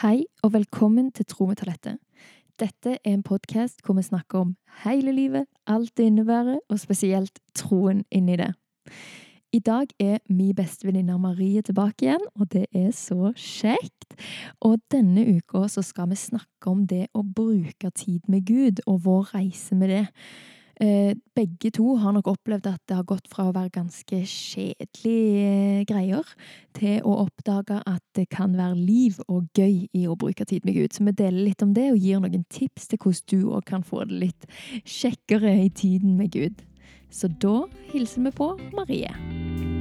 Hei 0.00 0.22
og 0.40 0.54
velkommen 0.54 1.10
til 1.12 1.26
Tro 1.28 1.44
med 1.44 1.58
talentet. 1.60 1.98
Dette 2.56 2.94
er 3.04 3.10
en 3.10 3.20
podkast 3.20 3.82
hvor 3.84 3.98
vi 3.98 4.04
snakker 4.06 4.38
om 4.38 4.54
hele 4.86 5.12
livet, 5.12 5.44
alt 5.68 5.92
det 5.98 6.06
innebærer, 6.08 6.56
og 6.72 6.78
spesielt 6.80 7.36
troen 7.52 8.00
inni 8.08 8.38
det. 8.40 8.48
I 9.52 9.60
dag 9.60 9.92
er 10.00 10.22
min 10.32 10.54
beste 10.56 10.88
venninne 10.88 11.18
Marie 11.20 11.60
tilbake 11.60 12.06
igjen, 12.06 12.24
og 12.32 12.48
det 12.54 12.64
er 12.72 12.94
så 12.96 13.34
kjekt. 13.36 14.16
Og 14.64 14.78
denne 14.88 15.26
uka 15.36 15.66
så 15.68 15.84
skal 15.84 16.08
vi 16.14 16.16
snakke 16.22 16.72
om 16.72 16.86
det 16.88 17.10
å 17.12 17.20
bruke 17.20 17.92
tid 17.92 18.24
med 18.24 18.48
Gud, 18.48 18.80
og 18.86 19.04
vår 19.04 19.34
reise 19.34 19.76
med 19.76 19.92
det. 19.92 20.06
Eh, 20.80 21.12
begge 21.36 21.68
to 21.76 21.96
har 22.00 22.14
nok 22.16 22.30
opplevd 22.32 22.70
at 22.70 22.80
det 22.88 22.96
har 22.96 23.04
gått 23.04 23.26
fra 23.28 23.50
å 23.50 23.52
være 23.52 23.72
ganske 23.74 24.22
kjedelige 24.24 25.84
greier, 25.90 26.30
til 26.72 27.04
å 27.04 27.18
oppdage 27.26 27.82
at 27.84 28.00
det 28.16 28.30
kan 28.32 28.56
være 28.56 28.78
liv 28.78 29.18
og 29.26 29.50
gøy 29.52 29.90
i 29.92 30.06
å 30.08 30.16
bruke 30.16 30.46
tid 30.48 30.64
med 30.64 30.78
Gud. 30.78 30.96
Så 30.96 31.04
vi 31.04 31.12
deler 31.20 31.50
litt 31.50 31.60
om 31.66 31.74
det, 31.76 31.90
og 31.92 32.00
gir 32.00 32.24
noen 32.24 32.48
tips 32.48 32.88
til 32.88 33.02
hvordan 33.02 33.28
du 33.28 33.52
òg 33.52 33.68
kan 33.68 33.84
få 33.84 34.06
det 34.08 34.22
litt 34.24 34.48
kjekkere 34.88 35.52
i 35.66 35.68
tiden 35.68 36.16
med 36.16 36.32
Gud. 36.32 36.64
Så 37.12 37.28
da 37.42 37.66
hilser 37.92 38.30
vi 38.30 38.36
på 38.40 38.54
Marie. 38.72 39.79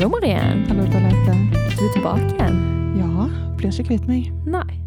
Hallo, 0.00 0.08
Marie. 0.08 0.32
Hallo, 0.32 0.84
Dalette. 0.88 1.32
Du 1.76 1.82
er 1.84 1.90
tilbake 1.92 2.28
igjen. 2.32 2.54
Ja, 2.96 3.26
blir 3.58 3.68
ikke 3.68 3.90
kvitt 3.90 4.06
meg. 4.08 4.30
Nei. 4.48 4.78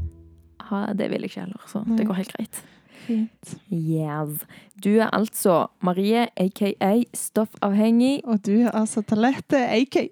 Ha, 0.71 0.87
det 0.97 1.11
vil 1.11 1.21
jeg 1.21 1.29
ikke 1.29 1.43
heller, 1.43 1.59
så 1.69 1.83
Nei. 1.85 1.99
det 1.99 2.07
går 2.09 2.17
helt 2.17 2.31
greit. 2.33 2.61
Fint. 3.03 3.51
Yes. 3.69 4.41
Du 4.81 4.89
er 4.95 5.11
altså 5.13 5.67
Marie, 5.85 6.23
aka 6.33 6.95
stoffavhengig. 7.13 8.23
Og 8.25 8.41
du 8.41 8.55
er 8.63 8.73
altså 8.73 9.03
Talette, 9.05 9.61
aka 9.61 10.07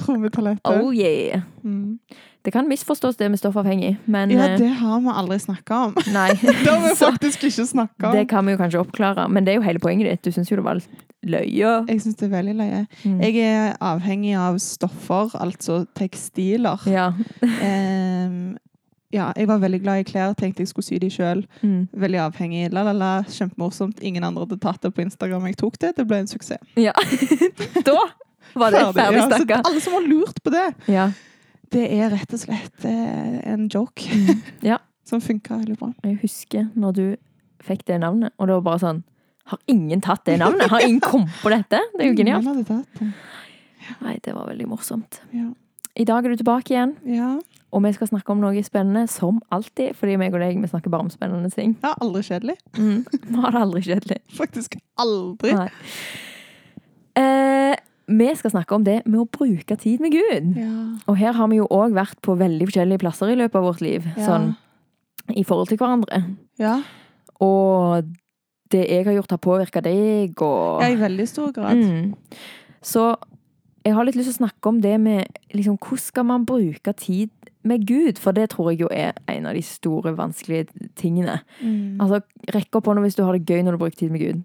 Trommetalette. 0.00 0.64
Oh 0.64 0.96
yeah. 0.96 1.44
Mm. 1.60 1.98
Det 2.46 2.52
kan 2.54 2.68
misforstås 2.68 3.16
det 3.16 3.28
med 3.28 3.38
stoffavhengig, 3.40 3.96
men 4.04 4.30
Ja, 4.30 4.44
eh, 4.48 4.58
det 4.58 4.68
har 4.78 5.00
vi 5.00 5.08
aldri 5.08 5.38
snakka 5.38 5.78
om. 5.88 5.94
Nei. 6.14 6.30
Det 6.64 6.70
har 6.70 6.80
vi 6.88 6.94
faktisk 6.96 7.44
ikke 7.44 7.66
snakka 7.66 8.06
om. 8.10 8.14
det 8.16 8.28
kan 8.30 8.46
vi 8.46 8.52
jo 8.52 8.58
kanskje 8.58 8.80
oppklare, 8.80 9.28
men 9.28 9.44
det 9.44 9.52
er 9.52 9.56
jo 9.58 9.66
hele 9.66 9.78
poenget 9.82 10.10
ditt. 10.10 10.24
Du 10.24 10.32
syns 10.32 10.50
jo 10.50 10.56
det 10.56 10.64
var 10.64 10.80
løye. 11.26 11.72
Jeg 11.88 12.00
syns 12.04 12.14
det 12.20 12.28
er 12.28 12.30
veldig 12.36 12.54
løye. 12.60 12.86
Mm. 13.04 13.18
Jeg 13.20 13.42
er 13.42 13.76
avhengig 13.80 14.36
av 14.38 14.58
stoffer, 14.62 15.34
altså 15.34 15.82
tekstiler. 15.98 16.78
Ja. 16.86 17.10
um, 17.42 18.56
ja, 19.12 19.32
jeg 19.36 19.48
var 19.48 19.58
veldig 19.58 19.80
glad 19.82 20.02
i 20.02 20.04
klær, 20.04 20.34
tenkte 20.38 20.62
jeg 20.62 20.68
skulle 20.68 20.84
sy 20.84 20.98
de 21.00 21.08
sjøl. 21.10 21.42
Mm. 21.62 21.88
Veldig 21.96 22.18
avhengig. 22.28 22.66
La, 22.72 22.82
la, 22.84 22.92
la. 22.92 23.12
Kjempemorsomt. 23.32 24.00
Ingen 24.04 24.24
andre 24.24 24.44
hadde 24.46 24.58
tatt 24.60 24.82
det 24.84 24.92
på 24.94 25.00
Instagram. 25.04 25.46
Jeg 25.48 25.56
tok 25.62 25.78
det. 25.80 25.94
Det 25.96 26.06
ble 26.06 26.22
en 26.22 26.28
suksess. 26.30 26.60
ja. 26.76 26.92
da 27.84 27.98
var 28.54 28.72
det 28.72 28.80
ferdig 28.96 29.18
Ja, 29.18 29.24
så 29.28 29.36
snakka. 29.36 29.62
alle 29.64 29.80
som 29.80 29.92
har 29.98 30.06
lurt 30.08 30.42
på 30.44 30.50
det, 30.54 30.66
Ja. 30.86 31.10
Det 31.74 31.84
er 31.98 32.10
rett 32.14 32.32
og 32.34 32.40
slett 32.40 32.86
eh, 32.88 33.38
en 33.52 33.68
joke. 33.72 34.08
Ja. 34.64 34.80
Som 35.08 35.22
funka 35.24 35.56
veldig 35.56 35.78
bra. 35.80 35.92
Jeg 36.04 36.18
husker 36.22 36.66
når 36.76 36.96
du 36.96 37.04
fikk 37.64 37.86
det 37.88 38.00
navnet, 38.02 38.34
og 38.36 38.48
det 38.48 38.58
var 38.58 38.66
bare 38.66 38.82
sånn 38.82 38.98
Har 39.48 39.60
ingen 39.72 40.02
tatt 40.04 40.26
det 40.28 40.36
navnet? 40.42 40.68
Har 40.68 40.84
ingen 40.84 41.00
kommet 41.12 41.32
på 41.40 41.52
dette? 41.52 41.80
Det 41.94 42.04
er 42.04 42.10
jo 42.10 42.18
genialt. 42.18 42.44
Ingen 42.44 42.66
hadde 42.68 42.82
det. 43.00 43.12
Nei, 44.04 44.18
det 44.24 44.34
var 44.36 44.50
veldig 44.50 44.68
morsomt. 44.68 45.22
Ja. 45.32 45.48
I 45.98 46.04
dag 46.06 46.26
er 46.26 46.30
du 46.30 46.38
tilbake 46.38 46.74
igjen, 46.74 46.92
ja. 47.10 47.32
og 47.74 47.82
vi 47.82 47.90
skal 47.96 48.10
snakke 48.10 48.30
om 48.30 48.42
noe 48.42 48.60
spennende, 48.62 49.08
som 49.10 49.40
alltid. 49.50 49.96
Fordi 49.98 50.18
meg 50.20 50.36
og 50.36 50.44
deg, 50.44 50.60
vi 50.60 50.70
snakker 50.70 50.92
bare 50.92 51.08
om 51.08 51.10
spennende 51.10 51.50
ting. 51.50 51.72
ja, 51.82 51.94
aldri 52.04 52.22
kjedelig. 52.28 52.58
Mm. 52.76 53.00
Vi 53.08 53.40
har 53.40 53.56
det 53.56 53.62
aldri 53.64 53.82
kjedelig. 53.88 54.20
Faktisk 54.40 54.76
aldri. 55.00 55.56
Eh, 57.18 57.74
vi 58.08 58.28
skal 58.40 58.54
snakke 58.54 58.76
om 58.76 58.84
det 58.86 59.02
med 59.06 59.20
å 59.20 59.26
bruke 59.28 59.76
tid 59.76 60.00
med 60.00 60.14
Gud. 60.16 60.54
Ja. 60.56 60.70
Og 61.06 61.18
her 61.20 61.36
har 61.36 61.50
vi 61.52 61.60
jo 61.60 61.66
òg 61.70 61.92
vært 61.96 62.18
på 62.24 62.36
veldig 62.40 62.70
forskjellige 62.70 63.02
plasser 63.02 63.32
i 63.32 63.36
løpet 63.36 63.60
av 63.60 63.68
vårt 63.68 63.84
liv. 63.84 64.06
Ja. 64.16 64.24
Sånn 64.24 64.54
i 65.36 65.44
forhold 65.44 65.68
til 65.68 65.80
hverandre. 65.80 66.24
ja. 66.60 66.80
Og 67.44 68.08
det 68.72 68.82
jeg 68.90 69.04
har 69.06 69.14
gjort, 69.14 69.30
har 69.30 69.40
påvirka 69.40 69.80
deg, 69.80 70.40
og 70.42 70.82
ja, 70.82 70.88
i 70.92 70.96
veldig 71.00 71.26
stor 71.28 71.52
grad. 71.56 71.78
Mm. 71.78 72.40
Så 72.84 73.04
jeg 73.86 73.94
har 73.96 74.04
litt 74.04 74.18
lyst 74.18 74.28
til 74.28 74.34
å 74.34 74.40
snakke 74.42 74.68
om 74.68 74.80
det 74.84 74.96
med 75.00 75.38
liksom, 75.54 75.78
hvordan 75.78 76.02
skal 76.02 76.26
man 76.28 76.44
bruke 76.48 76.92
tid 76.98 77.30
med 77.64 77.86
Gud? 77.88 78.18
For 78.20 78.36
det 78.36 78.50
tror 78.52 78.72
jeg 78.72 78.82
jo 78.82 78.90
er 78.92 79.16
en 79.30 79.48
av 79.48 79.56
de 79.56 79.62
store, 79.64 80.12
vanskelige 80.18 80.90
tingene. 81.00 81.38
Mm. 81.62 81.96
Altså, 82.02 82.20
Rekk 82.54 82.80
opp 82.80 82.90
hånda 82.90 83.06
hvis 83.06 83.16
du 83.16 83.24
har 83.24 83.38
det 83.38 83.48
gøy 83.48 83.64
når 83.64 83.78
du 83.78 83.82
bruker 83.84 84.02
tid 84.02 84.12
med 84.12 84.24
Gud. 84.26 84.44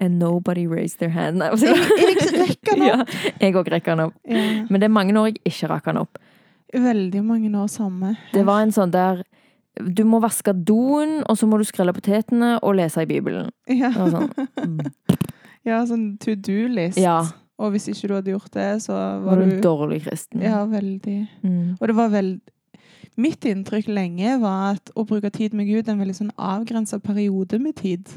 And 0.00 0.18
nobody 0.18 0.66
raised 0.66 0.98
their 0.98 1.10
hand. 1.12 1.38
Nei, 1.42 1.50
Jeg, 1.60 1.76
jeg 1.76 2.36
rekker 2.40 2.72
opp. 2.80 2.86
ja, 2.86 3.34
jeg 3.42 3.54
òg 3.60 3.66
rekker 3.68 3.92
den 3.98 4.06
opp. 4.06 4.14
Ja. 4.24 4.44
Men 4.70 4.80
det 4.80 4.86
er 4.88 4.94
mange 4.94 5.12
år 5.20 5.26
jeg 5.28 5.42
ikke 5.50 5.68
rakk 5.74 5.90
den 5.90 5.98
opp. 6.00 6.16
Veldig 6.72 7.20
mange 7.26 7.50
år 7.58 7.66
samme. 7.68 8.14
Det 8.32 8.44
var 8.46 8.62
en 8.64 8.72
sånn 8.72 8.92
der 8.94 9.20
Du 9.80 10.02
må 10.08 10.18
vaske 10.22 10.52
doen, 10.54 11.18
og 11.28 11.36
så 11.38 11.46
må 11.46 11.58
du 11.60 11.64
skrelle 11.68 11.92
potetene 11.96 12.54
og 12.62 12.74
lese 12.78 13.02
i 13.04 13.08
Bibelen. 13.10 13.50
Ja, 13.70 13.90
sånn, 13.94 14.30
mm, 14.56 14.80
ja 15.68 15.82
sånn 15.86 16.06
to 16.20 16.34
do-list. 16.34 16.98
ja, 17.00 17.18
Og 17.60 17.72
hvis 17.74 17.86
ikke 17.92 18.08
du 18.08 18.14
hadde 18.16 18.32
gjort 18.34 18.50
det, 18.56 18.66
så 18.86 18.92
var 18.96 19.20
var 19.28 19.36
du 19.36 19.44
en 19.50 19.60
dårlig 19.64 20.00
kristen? 20.06 20.40
Ja, 20.42 20.62
veldig. 20.68 21.18
Mm. 21.44 21.76
Og 21.80 21.86
det 21.92 21.96
var 22.00 22.08
veldig 22.16 22.40
Mitt 23.20 23.44
inntrykk 23.44 23.88
lenge 23.92 24.36
var 24.40 24.76
at 24.78 24.90
å 24.96 25.02
bruke 25.04 25.28
tid 25.34 25.52
med 25.52 25.66
Gud 25.68 25.88
er 25.88 25.92
en 25.92 26.00
veldig 26.00 26.14
sånn 26.16 26.30
avgrensa 26.40 27.00
periode 27.04 27.58
med 27.60 27.74
tid. 27.76 28.08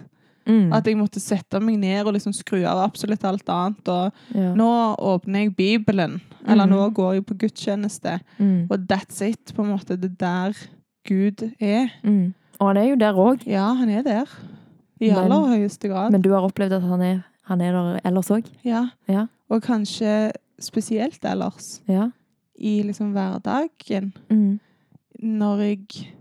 Mm. 0.46 0.74
At 0.74 0.86
jeg 0.86 0.98
måtte 0.98 1.20
sette 1.24 1.59
meg 1.64 1.78
ned 1.80 2.06
og 2.06 2.14
liksom 2.14 2.34
skru 2.36 2.64
av 2.68 2.81
absolutt 2.84 3.24
alt 3.24 3.48
annet. 3.50 3.88
Og 3.88 4.12
ja. 4.36 4.54
nå 4.59 4.70
åpner 5.00 5.46
jeg 5.46 5.56
Bibelen, 5.56 6.18
eller 6.46 6.66
mm. 6.68 6.72
nå 6.76 6.90
går 6.94 7.14
jeg 7.16 7.26
på 7.26 7.38
gudstjeneste. 7.46 8.20
Mm. 8.40 8.68
Og 8.70 8.88
that's 8.92 9.22
it, 9.24 9.54
på 9.56 9.64
en 9.64 9.72
måte. 9.72 9.96
Det 9.98 10.12
er 10.12 10.18
der 10.20 10.64
Gud 11.08 11.46
er. 11.59 11.90
Mm. 12.04 12.34
Og 12.59 12.68
han 12.68 12.78
er 12.78 12.90
jo 12.90 12.96
der 12.96 13.14
òg, 13.14 13.46
Ja, 13.48 13.74
han 13.74 13.90
er 13.90 14.04
der. 14.04 14.26
I 15.02 15.09
Men- 15.09 15.18
aller 15.31 15.48
høyeste 15.58 15.88
grad. 15.90 16.12
men 16.12 16.22
du 16.22 16.31
har 16.31 16.42
opplevd 16.48 16.74
at 16.78 16.81
han 16.84 17.02
er, 17.02 17.24
han 17.50 17.62
er 17.62 17.72
der 17.72 18.00
ellers 18.06 18.30
òg? 18.31 18.46
ja. 18.64 18.90
Ja. 19.08 19.25
Og 19.50 19.62
kanskje 19.62 20.31
spesielt 20.60 21.24
ellers. 21.25 21.81
Ja. 21.88 22.10
I 22.58 22.81
liksom 22.84 23.12
hverdagen. 23.14 24.14
Mm. 24.30 24.60
Når 25.22 25.58
jeg 25.62 26.14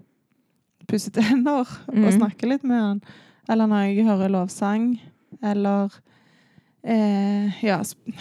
pusser 0.89 1.11
tenner 1.15 1.65
Mhm. 1.89 2.05
og 2.05 2.13
snakker 2.13 2.49
litt 2.49 2.65
med 2.65 2.81
han. 2.81 3.03
Eller 3.51 3.69
når 3.71 3.87
jeg 3.89 4.07
hører 4.07 4.33
lovsang. 4.33 4.89
Eller 5.43 5.93
eh, 6.83 7.63
ja, 7.65 7.81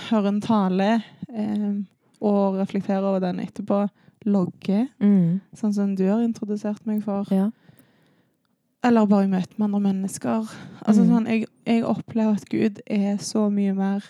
hører 0.09 0.29
en 0.31 0.41
tale. 0.41 0.91
Eh, 1.29 1.73
og 2.21 2.59
reflekterer 2.61 3.05
over 3.05 3.21
den 3.23 3.41
etterpå. 3.43 3.85
Logge. 4.29 4.85
Mm. 5.01 5.41
Sånn 5.57 5.73
som 5.73 5.95
du 5.97 6.05
har 6.05 6.21
introdusert 6.21 6.85
meg 6.89 7.01
for. 7.05 7.29
Ja. 7.33 7.49
Eller 8.85 9.05
bare 9.09 9.27
i 9.27 9.31
møte 9.31 9.57
med 9.57 9.67
andre 9.69 9.81
mennesker. 9.91 10.49
Altså 10.81 11.03
mm. 11.03 11.09
sånn, 11.13 11.29
jeg, 11.29 11.47
jeg 11.69 11.85
opplever 11.85 12.37
at 12.37 12.49
Gud 12.49 12.81
er 12.89 13.17
så 13.21 13.47
mye 13.53 13.73
mer 13.77 14.05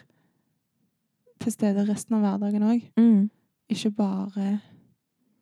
til 1.42 1.56
stede 1.56 1.88
resten 1.88 2.20
av 2.20 2.26
hverdagen 2.26 2.68
òg. 2.68 2.84
Mm. 3.00 3.30
Ikke 3.72 3.92
bare 3.96 4.60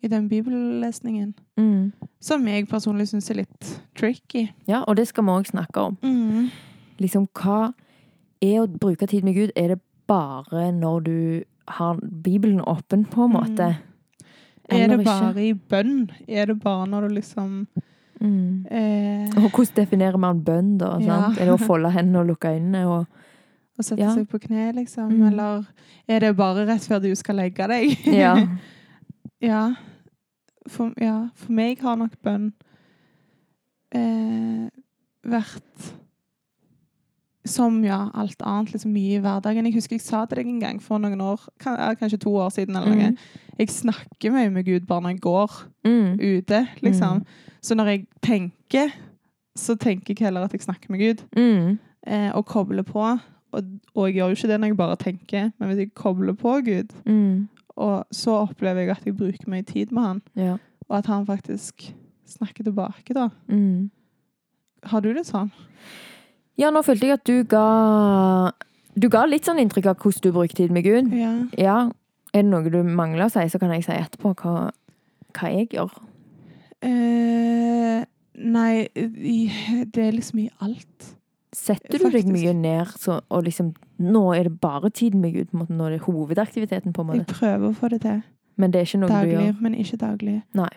i 0.03 0.07
den 0.07 0.29
bibellesningen. 0.29 1.33
Mm. 1.57 1.91
Som 2.19 2.47
jeg 2.47 2.67
personlig 2.69 3.07
syns 3.11 3.29
er 3.31 3.41
litt 3.41 3.69
tricky. 3.97 4.47
ja, 4.67 4.83
og 4.87 4.95
det 4.95 5.07
skal 5.07 5.23
vi 5.27 5.29
òg 5.31 5.47
snakke 5.51 5.77
om. 5.89 5.97
Liksom, 6.99 7.27
hva 7.33 7.73
er 8.41 8.61
å 8.61 8.67
bruke 8.67 9.07
tid 9.07 9.23
med 9.23 9.35
Gud? 9.35 9.51
Er 9.55 9.67
det 9.75 9.79
bare 10.07 10.71
når 10.71 11.03
du 11.03 11.43
har 11.67 11.99
Bibelen 12.23 12.61
åpen, 12.61 13.05
på 13.05 13.25
en 13.27 13.33
måte? 13.35 13.77
Er 14.69 14.87
det 14.87 15.03
bare 15.05 15.43
i 15.43 15.53
bønn? 15.53 16.09
Er 16.27 16.45
det 16.45 16.59
bare 16.63 16.87
når 16.87 17.07
du 17.09 17.15
liksom 17.15 17.67
Mm. 18.21 18.65
eh, 18.69 19.29
Og 19.41 19.49
hvordan 19.49 19.75
definerer 19.77 20.17
man 20.19 20.41
bønn, 20.43 20.77
da? 20.77 20.97
Ja. 20.99 21.29
Er 21.39 21.45
det 21.45 21.53
å 21.53 21.57
folde 21.57 21.89
hendene 21.89 22.19
og 22.19 22.27
lukke 22.27 22.49
øynene? 22.51 22.81
Og, 22.85 23.05
og 23.77 23.85
sette 23.85 24.01
Ja. 24.01 24.09
seg 24.13 24.27
på 24.27 24.39
kne, 24.43 24.73
liksom? 24.75 25.07
Mm. 25.09 25.27
Eller 25.31 25.63
er 26.05 26.19
det 26.19 26.35
bare 26.35 26.65
rett 26.67 26.81
før 26.83 26.99
du 27.01 27.15
skal 27.15 27.35
legge 27.39 27.65
deg? 27.67 27.95
ja. 28.11 28.35
ja. 29.41 29.73
For, 30.69 30.91
ja. 31.01 31.29
For 31.35 31.51
meg 31.55 31.79
har 31.81 31.95
nok 31.97 32.17
bønn 32.23 32.51
eh, 33.95 34.67
vært 35.25 35.87
som 37.49 37.79
ja, 37.83 38.09
alt 38.13 38.41
annet, 38.45 38.73
liksom 38.75 38.91
mye 38.93 39.15
i 39.17 39.21
hverdagen. 39.23 39.65
Jeg 39.65 39.73
husker 39.79 39.95
jeg 39.97 40.03
sa 40.05 40.19
til 40.29 40.37
deg 40.41 40.49
en 40.51 40.59
gang 40.61 40.81
for 40.83 41.01
noen 41.01 41.21
år, 41.23 41.41
kanskje 41.63 42.19
to 42.21 42.33
år 42.37 42.51
siden 42.53 42.75
eller 42.77 42.93
noe. 42.93 43.07
Mm. 43.15 43.53
Jeg 43.63 43.71
snakker 43.73 44.35
mye 44.35 44.51
med 44.53 44.67
Gud 44.67 44.85
bare 44.89 45.01
når 45.07 45.15
jeg 45.15 45.21
går 45.25 45.55
Mm. 45.87 46.19
ute, 46.19 46.59
liksom. 46.83 47.23
Så 47.61 47.75
når 47.75 47.85
jeg 47.89 48.05
tenker, 48.21 48.91
så 49.57 49.75
tenker 49.75 50.13
jeg 50.13 50.25
heller 50.27 50.45
at 50.45 50.53
jeg 50.53 50.61
snakker 50.61 50.91
med 50.91 50.99
Gud. 50.99 51.23
Mm. 51.35 51.79
Eh, 52.05 52.31
og 52.35 52.45
kobler 52.45 52.83
på. 52.83 53.01
Og, 53.51 53.63
og 53.95 54.05
jeg 54.07 54.15
gjør 54.19 54.27
jo 54.29 54.35
ikke 54.37 54.47
det 54.51 54.59
når 54.59 54.67
jeg 54.67 54.77
bare 54.77 54.95
tenker, 55.01 55.51
men 55.57 55.67
hvis 55.71 55.77
jeg 55.79 55.93
kobler 55.95 56.33
på 56.33 56.59
Gud, 56.65 56.93
Mm. 57.05 57.47
Og 57.79 58.05
så 58.11 58.35
opplever 58.43 58.83
jeg 58.85 58.91
at 58.97 59.05
jeg 59.07 59.15
bruker 59.17 59.47
mye 59.51 59.65
tid 59.65 59.93
med 59.95 60.03
han, 60.03 60.21
Ja. 60.35 60.57
og 60.89 60.97
at 60.99 61.07
han 61.11 61.25
faktisk 61.25 61.87
snakker 62.29 62.63
tilbake, 62.67 63.13
da. 63.15 63.29
Mm. 63.47 63.89
Har 64.85 65.01
du 65.01 65.13
det 65.13 65.25
sånn? 65.27 65.49
Ja, 66.59 66.69
nå 66.71 66.81
følte 66.83 67.07
jeg 67.07 67.17
at 67.19 67.23
du 67.27 67.43
ga 67.47 68.51
Du 68.99 69.07
ga 69.07 69.21
litt 69.25 69.45
sånn 69.47 69.59
inntrykk 69.61 69.85
av 69.93 69.97
hvordan 70.01 70.21
du 70.25 70.31
bruker 70.35 70.55
tid 70.57 70.71
med 70.75 70.83
Gud. 70.83 71.13
Ja. 71.15 71.33
Ja. 71.57 71.77
Er 72.33 72.41
det 72.43 72.49
noe 72.51 72.69
du 72.69 72.81
mangler 72.83 73.25
å 73.27 73.31
si, 73.31 73.45
så 73.47 73.59
kan 73.61 73.71
jeg 73.71 73.85
si 73.85 73.93
etterpå 73.95 74.33
hva, 74.41 74.71
hva 75.37 75.51
jeg 75.53 75.69
gjør. 75.77 75.93
Eh, 76.83 78.03
nei, 78.35 78.73
det 78.95 80.03
er 80.03 80.11
liksom 80.15 80.39
i 80.43 80.49
alt. 80.61 81.13
Setter 81.55 81.97
du 81.97 82.09
deg 82.11 82.25
mye 82.27 82.53
ned 82.53 82.87
så, 82.99 83.21
og 83.31 83.43
liksom 83.43 83.73
Nå 83.99 84.35
er 84.37 84.43
det 84.43 84.59
bare 84.61 84.89
tiden 84.89 85.19
med 85.21 85.33
Gud, 85.33 85.47
på 85.49 85.57
en 85.57 85.59
måte, 85.65 85.73
nå 85.75 85.85
er 85.87 85.89
det 85.97 86.01
hovedaktiviteten, 86.05 86.93
på 86.93 87.01
en 87.01 87.17
Jeg 87.17 87.27
prøver 87.27 87.69
å 87.69 87.75
få 87.75 87.89
det 87.89 88.01
til. 88.01 88.21
Men 88.57 88.71
det 88.71 88.79
er 88.81 88.85
ikke 88.85 88.99
noe 88.99 89.09
du 89.09 89.13
Daglig, 89.15 89.47
gjør. 89.47 89.61
men 89.61 89.73
ikke 89.75 89.97
daglig. 89.97 90.43
Nei. 90.53 90.69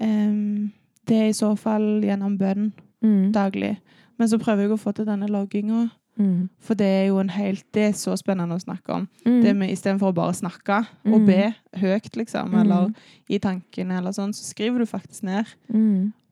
Um, 0.00 0.72
det 1.08 1.16
er 1.16 1.28
i 1.30 1.32
så 1.36 1.56
fall 1.58 2.00
gjennom 2.02 2.36
bønn 2.38 2.72
Mm. 3.02 3.32
daglig. 3.32 3.78
Men 4.18 4.28
så 4.28 4.38
prøver 4.38 4.66
jeg 4.68 4.70
å 4.70 4.78
få 4.78 4.92
til 4.94 5.06
denne 5.06 5.26
logginga, 5.26 5.90
Mm. 6.18 6.50
for 6.60 6.74
det 6.74 6.84
er 6.86 7.06
jo 7.08 7.18
en 7.18 7.28
helt 7.30 7.64
Det 7.72 7.82
er 7.88 7.92
så 7.92 8.12
spennende 8.18 8.54
å 8.54 8.60
snakke 8.62 8.90
om. 8.92 9.08
Mm. 9.24 9.42
Det 9.42 9.56
med 9.56 9.70
Istedenfor 9.70 10.12
å 10.12 10.14
bare 10.14 10.34
snakke 10.34 10.86
og 11.06 11.20
Mm. 11.20 11.26
be 11.26 11.54
høyt, 11.76 12.10
liksom, 12.16 12.50
Mm. 12.50 12.60
eller 12.60 12.94
i 13.30 13.38
tankene, 13.38 13.96
eller 13.98 14.10
sånn, 14.10 14.34
så 14.34 14.44
skriver 14.54 14.78
du 14.78 14.84
faktisk 14.86 15.22
ned. 15.22 15.46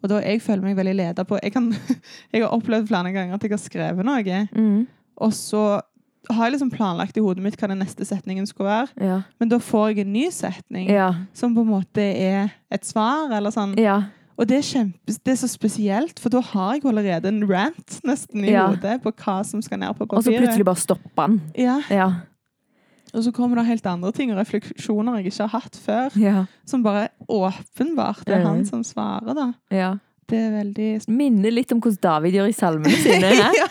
Og 0.03 0.09
da 0.13 0.21
jeg 0.23 0.41
føler 0.45 0.63
meg 0.63 0.77
veldig 0.79 0.95
leda 0.97 1.25
på 1.25 1.39
jeg, 1.43 1.53
kan, 1.53 1.71
jeg 2.33 2.43
har 2.45 2.51
opplevd 2.55 2.89
flere 2.89 3.13
ganger 3.13 3.35
at 3.35 3.43
jeg 3.43 3.51
har 3.51 3.63
skrevet 3.63 4.05
noe, 4.07 4.49
Mm. 4.55 4.87
og 5.19 5.33
så 5.33 5.81
har 6.31 6.45
jeg 6.45 6.53
liksom 6.59 6.71
planlagt 6.71 7.17
i 7.17 7.21
hodet 7.25 7.43
mitt 7.43 7.57
hva 7.57 7.69
den 7.71 7.79
neste 7.81 8.05
setningen 8.05 8.47
skulle 8.47 8.69
være. 8.69 8.89
Ja. 9.01 9.23
Men 9.41 9.49
da 9.49 9.57
får 9.59 9.95
jeg 9.95 10.05
en 10.05 10.13
ny 10.13 10.27
setning 10.31 10.91
Ja. 10.91 11.15
som 11.33 11.55
på 11.57 11.63
en 11.65 11.71
måte 11.73 12.03
er 12.05 12.51
et 12.71 12.85
svar. 12.85 13.31
eller 13.33 13.51
sånn. 13.51 13.77
ja. 13.79 14.03
Og 14.39 14.47
det 14.47 14.59
er, 14.59 14.63
kjempe, 14.63 15.15
det 15.25 15.33
er 15.33 15.39
så 15.41 15.49
spesielt, 15.51 16.21
for 16.23 16.29
da 16.31 16.39
har 16.41 16.75
jeg 16.77 16.85
allerede 16.87 17.27
en 17.27 17.41
rant 17.49 17.97
nesten 18.07 18.45
i 18.47 18.53
hodet 18.55 19.01
på 19.03 19.11
hva 19.11 19.41
som 19.45 19.61
skal 19.61 19.79
ned 19.81 19.97
på 19.99 20.07
papiret. 20.07 20.19
Og 20.21 20.25
så 20.29 20.37
plutselig 20.39 20.65
bare 20.69 20.77
stopper 20.79 21.27
den. 21.27 21.41
ja, 21.59 21.81
Ja. 21.91 22.13
Og 23.15 23.25
så 23.25 23.33
kommer 23.33 23.57
det 23.61 23.67
helt 23.71 23.87
andre 23.89 24.13
ting 24.13 24.33
og 24.35 24.39
refleksjoner 24.43 25.21
jeg 25.23 25.33
ikke 25.33 25.47
har 25.49 25.61
hatt 25.63 25.79
før, 25.85 26.19
Ja. 26.21 26.45
som 26.69 26.83
bare 26.85 27.09
åpenbart 27.29 28.29
er 28.29 28.45
han 28.45 28.65
som 28.69 28.85
svarer. 28.85 29.35
da. 29.35 29.53
ja. 29.71 29.95
Det 30.29 30.37
er 30.37 30.51
veldig 30.53 31.09
Minner 31.09 31.51
litt 31.51 31.71
om 31.73 31.79
hvordan 31.81 32.03
David 32.05 32.35
gjør 32.37 32.49
i 32.51 32.53
salmene 32.53 32.99
sine. 33.01 33.31
ja. 33.57 33.65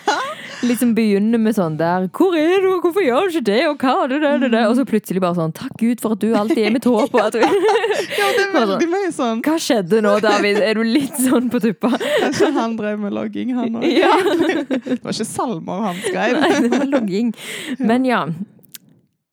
Liksom 0.66 0.96
begynner 0.98 1.38
med 1.38 1.54
sånn 1.54 1.76
der 1.78 2.08
'Hvor 2.10 2.34
er 2.34 2.64
du, 2.64 2.82
hvorfor 2.82 3.06
gjør 3.06 3.28
du 3.30 3.36
ikke 3.38 3.46
det?' 3.46 3.68
og 3.70 3.78
hva 3.78 4.08
det, 4.10 4.18
det, 4.24 4.32
det, 4.42 4.50
det. 4.56 4.64
Og 4.66 4.74
så 4.80 4.86
plutselig 4.90 5.22
bare 5.22 5.38
sånn 5.38 5.54
'Takk 5.54 5.78
Gud 5.78 6.02
for 6.02 6.18
at 6.18 6.20
du 6.20 6.34
alltid 6.34 6.58
er 6.66 6.74
mitt 6.74 6.84
håp'. 6.90 7.12
på 7.14 7.22
at 7.22 7.34
du... 7.38 7.40
Ja, 8.18 8.26
det 8.34 8.42
er 8.48 8.58
veldig 8.58 8.90
mye 8.90 9.14
sånn. 9.14 9.44
Hva 9.46 9.60
skjedde 9.62 10.02
nå, 10.02 10.18
David? 10.20 10.58
Er 10.66 10.74
du 10.74 10.84
litt 10.84 11.14
sånn 11.14 11.52
på 11.54 11.62
tuppa? 11.62 11.94
Kanskje 12.26 12.52
han 12.58 12.76
drev 12.76 13.00
med 13.06 13.14
logging, 13.14 13.54
han 13.54 13.78
òg. 13.78 13.86
Ja. 13.86 14.18
Det 14.18 14.98
var 15.04 15.14
ikke 15.14 15.30
salmer 15.30 15.86
han 15.92 16.02
skrev. 16.02 16.42
Nei, 16.42 16.54
det 16.66 16.72
var 16.74 16.90
logging. 16.90 17.34
Men 17.78 18.04
ja. 18.10 18.26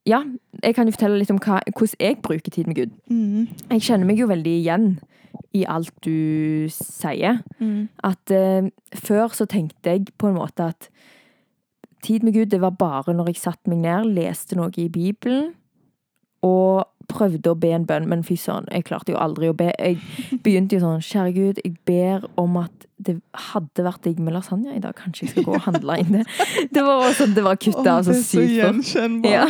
Ja, 0.07 0.21
jeg 0.63 0.77
kan 0.77 0.89
jo 0.89 0.93
fortelle 0.93 1.19
litt 1.21 1.33
om 1.33 1.41
hva, 1.41 1.63
hvordan 1.73 2.01
jeg 2.01 2.21
bruker 2.23 2.53
tid 2.53 2.69
med 2.69 2.77
Gud. 2.77 2.97
Mm. 3.09 3.49
Jeg 3.71 3.85
kjenner 3.87 4.09
meg 4.09 4.21
jo 4.21 4.29
veldig 4.29 4.57
igjen 4.59 4.89
i 5.57 5.65
alt 5.71 5.95
du 6.05 6.67
sier. 6.73 7.41
Mm. 7.59 7.89
At 8.05 8.31
eh, 8.35 8.71
før 8.95 9.33
så 9.37 9.49
tenkte 9.51 9.95
jeg 9.95 10.13
på 10.21 10.29
en 10.29 10.37
måte 10.39 10.69
at 10.75 10.91
tid 12.05 12.25
med 12.27 12.37
Gud, 12.37 12.51
det 12.53 12.61
var 12.61 12.77
bare 12.77 13.15
når 13.17 13.33
jeg 13.33 13.41
satte 13.41 13.71
meg 13.73 13.81
ned, 13.85 14.11
leste 14.19 14.59
noe 14.59 14.75
i 14.77 14.91
Bibelen, 14.93 15.55
og 16.45 16.85
prøvde 17.09 17.53
å 17.53 17.57
be 17.57 17.71
en 17.73 17.87
bønn, 17.89 18.09
men 18.09 18.25
fy 18.25 18.37
søren, 18.41 18.69
jeg 18.73 18.85
klarte 18.89 19.15
jo 19.15 19.21
aldri 19.21 19.49
å 19.49 19.57
be. 19.57 19.71
Jeg 19.79 19.97
begynte 20.45 20.77
jo 20.77 20.85
sånn, 20.85 21.05
kjære 21.05 21.33
Gud, 21.37 21.63
jeg 21.65 21.79
ber 21.89 22.27
om 22.41 22.59
at 22.61 22.85
det 23.03 23.17
hadde 23.51 23.83
vært 23.83 24.05
digg 24.07 24.21
med 24.23 24.37
lasagne 24.37 24.77
i 24.77 24.81
dag. 24.83 24.95
Kanskje 24.95 25.25
jeg 25.25 25.33
skal 25.33 25.47
gå 25.49 25.57
og 25.57 25.65
handle 25.67 25.97
inn 25.99 26.21
det. 26.21 26.23
Det 26.71 26.85
var 26.87 27.11
sånn, 27.19 27.35
det 27.35 27.43
var 27.43 27.59
kutta 27.59 27.83
oh, 27.83 27.97
altså 27.99 28.15
så 28.15 28.23
sykt. 28.23 29.27
Ja. 29.27 29.47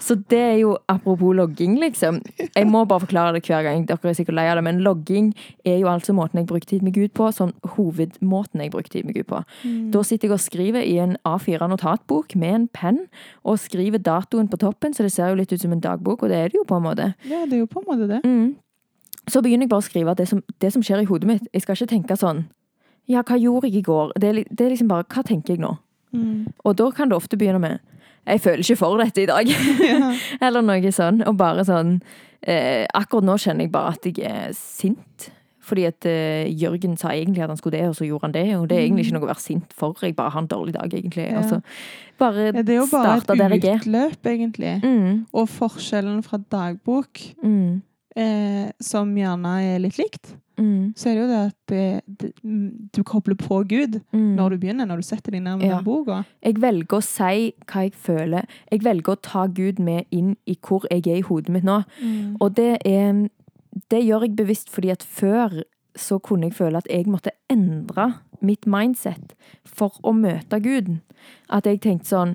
Så 0.00 0.14
det 0.32 0.38
er 0.40 0.54
jo 0.62 0.70
apropos 0.88 1.34
logging, 1.36 1.74
liksom. 1.82 2.22
Jeg 2.40 2.68
må 2.70 2.86
bare 2.88 3.04
forklare 3.04 3.34
det 3.36 3.42
hver 3.44 3.66
gang. 3.66 3.84
Dere 3.88 4.08
er 4.08 4.16
sikkert 4.16 4.38
lei 4.38 4.46
av 4.48 4.56
det, 4.56 4.64
men 4.64 4.80
logging 4.84 5.34
er 5.68 5.76
jo 5.82 5.90
altså 5.92 6.14
måten 6.16 6.40
jeg 6.40 6.48
bruker 6.48 6.70
tid 6.70 6.86
med 6.86 6.96
Gud 6.96 7.12
på. 7.18 7.28
Sånn 7.34 7.52
hovedmåten 7.74 8.62
jeg 8.64 8.72
bruker 8.72 8.94
tid 8.94 9.08
med 9.08 9.18
Gud 9.18 9.28
på. 9.28 9.42
Mm. 9.66 9.90
Da 9.92 10.04
sitter 10.08 10.30
jeg 10.30 10.38
og 10.38 10.44
skriver 10.46 10.86
i 10.86 10.96
en 11.02 11.18
A4-notatbok 11.28 12.38
med 12.40 12.56
en 12.56 12.68
penn, 12.72 13.02
og 13.44 13.60
skriver 13.60 14.00
datoen 14.00 14.48
på 14.48 14.60
toppen, 14.64 14.96
så 14.96 15.04
det 15.04 15.12
ser 15.12 15.34
jo 15.34 15.42
litt 15.42 15.52
ut 15.52 15.60
som 15.60 15.76
en 15.76 15.84
dagbok, 15.84 16.24
og 16.24 16.32
det 16.32 16.40
er 16.40 16.54
det 16.54 16.62
jo 16.62 16.64
på 16.68 16.80
en 16.80 16.88
måte. 16.88 17.12
Ja, 17.28 17.44
det 17.44 17.58
er 17.58 17.66
jo 17.66 17.70
på 17.70 17.84
en 17.84 17.90
måte 17.90 18.08
det. 18.08 18.22
Mm. 18.24 18.56
Så 19.28 19.42
begynner 19.44 19.68
jeg 19.68 19.72
bare 19.74 19.84
å 19.84 19.90
skrive 19.90 20.14
det 20.16 20.28
som, 20.30 20.40
det 20.62 20.72
som 20.72 20.84
skjer 20.84 21.02
i 21.02 21.08
hodet 21.08 21.28
mitt. 21.28 21.50
Jeg 21.52 21.66
skal 21.66 21.76
ikke 21.76 21.92
tenke 21.92 22.16
sånn 22.16 22.46
Ja, 23.08 23.22
hva 23.24 23.38
gjorde 23.40 23.70
jeg 23.70 23.80
i 23.80 23.86
går? 23.86 24.12
Det 24.20 24.28
er, 24.28 24.40
det 24.50 24.66
er 24.66 24.74
liksom 24.74 24.90
bare 24.90 25.06
Hva 25.08 25.24
tenker 25.24 25.54
jeg 25.56 25.62
nå? 25.64 25.74
Mm. 26.12 26.46
Og 26.64 26.76
da 26.76 26.90
kan 26.96 27.10
det 27.10 27.16
ofte 27.16 27.36
begynne 27.40 27.60
med 27.60 27.78
Jeg 28.28 28.40
føler 28.44 28.64
ikke 28.64 28.76
for 28.80 29.00
dette 29.00 29.22
i 29.22 29.28
dag. 29.28 29.48
Ja. 29.84 30.12
Eller 30.46 30.64
noe 30.64 30.92
sånn. 30.92 31.22
Og 31.28 31.36
bare 31.40 31.64
sånn 31.68 31.98
eh, 32.42 32.84
Akkurat 32.96 33.24
nå 33.24 33.38
kjenner 33.40 33.66
jeg 33.66 33.72
bare 33.72 33.96
at 33.96 34.08
jeg 34.08 34.24
er 34.28 34.54
sint. 34.56 35.30
Fordi 35.68 35.84
at 35.88 36.06
eh, 36.08 36.48
Jørgen 36.56 36.96
sa 37.00 37.12
egentlig 37.12 37.42
at 37.44 37.52
han 37.52 37.58
skulle 37.60 37.76
det, 37.76 37.88
og 37.90 37.96
så 37.98 38.06
gjorde 38.08 38.28
han 38.28 38.36
det. 38.36 38.44
Og 38.56 38.68
det 38.70 38.78
er 38.78 38.86
egentlig 38.86 39.06
ikke 39.06 39.18
noe 39.18 39.26
å 39.26 39.30
være 39.32 39.44
sint 39.44 39.74
for. 39.76 39.96
Jeg 40.00 40.16
bare 40.16 40.32
har 40.32 40.44
en 40.44 40.50
dårlig 40.50 40.74
dag, 40.78 40.94
egentlig. 41.00 41.26
Ja. 41.28 41.42
Og 41.42 41.50
så 41.50 41.60
bare 42.20 42.46
Ja, 42.48 42.62
det 42.62 42.74
er 42.74 42.80
jo 42.80 42.86
bare 42.92 43.16
et 43.58 43.68
utløp, 43.74 44.30
egentlig. 44.32 44.74
Mm, 44.84 45.26
Og 45.32 45.48
forskjellen 45.52 46.22
fra 46.24 46.40
dagbok, 46.56 47.20
mm, 47.44 47.82
eh, 48.16 48.66
som 48.80 49.12
gjerne 49.16 49.56
er 49.74 49.82
litt 49.84 50.00
likt, 50.00 50.32
mm, 50.58 50.92
så 50.98 51.08
er 51.08 51.14
det 51.14 51.22
jo 51.22 51.28
det 51.30 51.38
at 51.40 51.56
det, 51.70 52.18
det, 52.20 52.30
mm, 52.42 52.90
du 52.96 53.02
kobler 53.06 53.38
på 53.38 53.60
Gud 53.70 54.00
mm. 54.12 54.34
når 54.36 54.50
du 54.50 54.58
begynner, 54.58 54.88
når 54.88 55.02
du 55.02 55.06
setter 55.08 55.32
deg 55.34 55.42
ned 55.42 55.58
med 55.60 55.68
Ja. 55.68 55.76
den 55.76 55.86
boka. 55.86 56.24
Jeg 56.44 56.60
velger 56.62 56.98
å 56.98 57.02
si 57.04 57.54
hva 57.66 57.86
jeg 57.86 57.94
føler. 57.94 58.46
Jeg 58.70 58.84
velger 58.84 59.14
å 59.14 59.22
ta 59.22 59.46
Gud 59.46 59.78
med 59.78 60.06
inn 60.10 60.36
i 60.46 60.56
hvor 60.60 60.86
jeg 60.90 61.06
er 61.06 61.20
i 61.22 61.26
hodet 61.28 61.54
mitt 61.54 61.64
nå. 61.68 61.82
Og 62.40 62.54
det 62.54 62.78
er 62.84 63.28
Det 63.88 64.00
gjør 64.02 64.24
jeg 64.24 64.34
bevisst 64.34 64.70
fordi 64.74 64.90
at 64.90 65.04
før 65.06 65.62
så 65.94 66.18
kunne 66.18 66.48
jeg 66.48 66.54
føle 66.56 66.78
at 66.78 66.88
jeg 66.90 67.06
måtte 67.06 67.30
endre 67.48 68.14
mitt 68.42 68.66
mindset 68.66 69.34
for 69.64 69.94
å 70.02 70.12
møte 70.12 70.58
Gud. 70.60 70.98
At 71.48 71.64
jeg 71.66 71.80
tenkte 71.80 72.10
sånn 72.10 72.34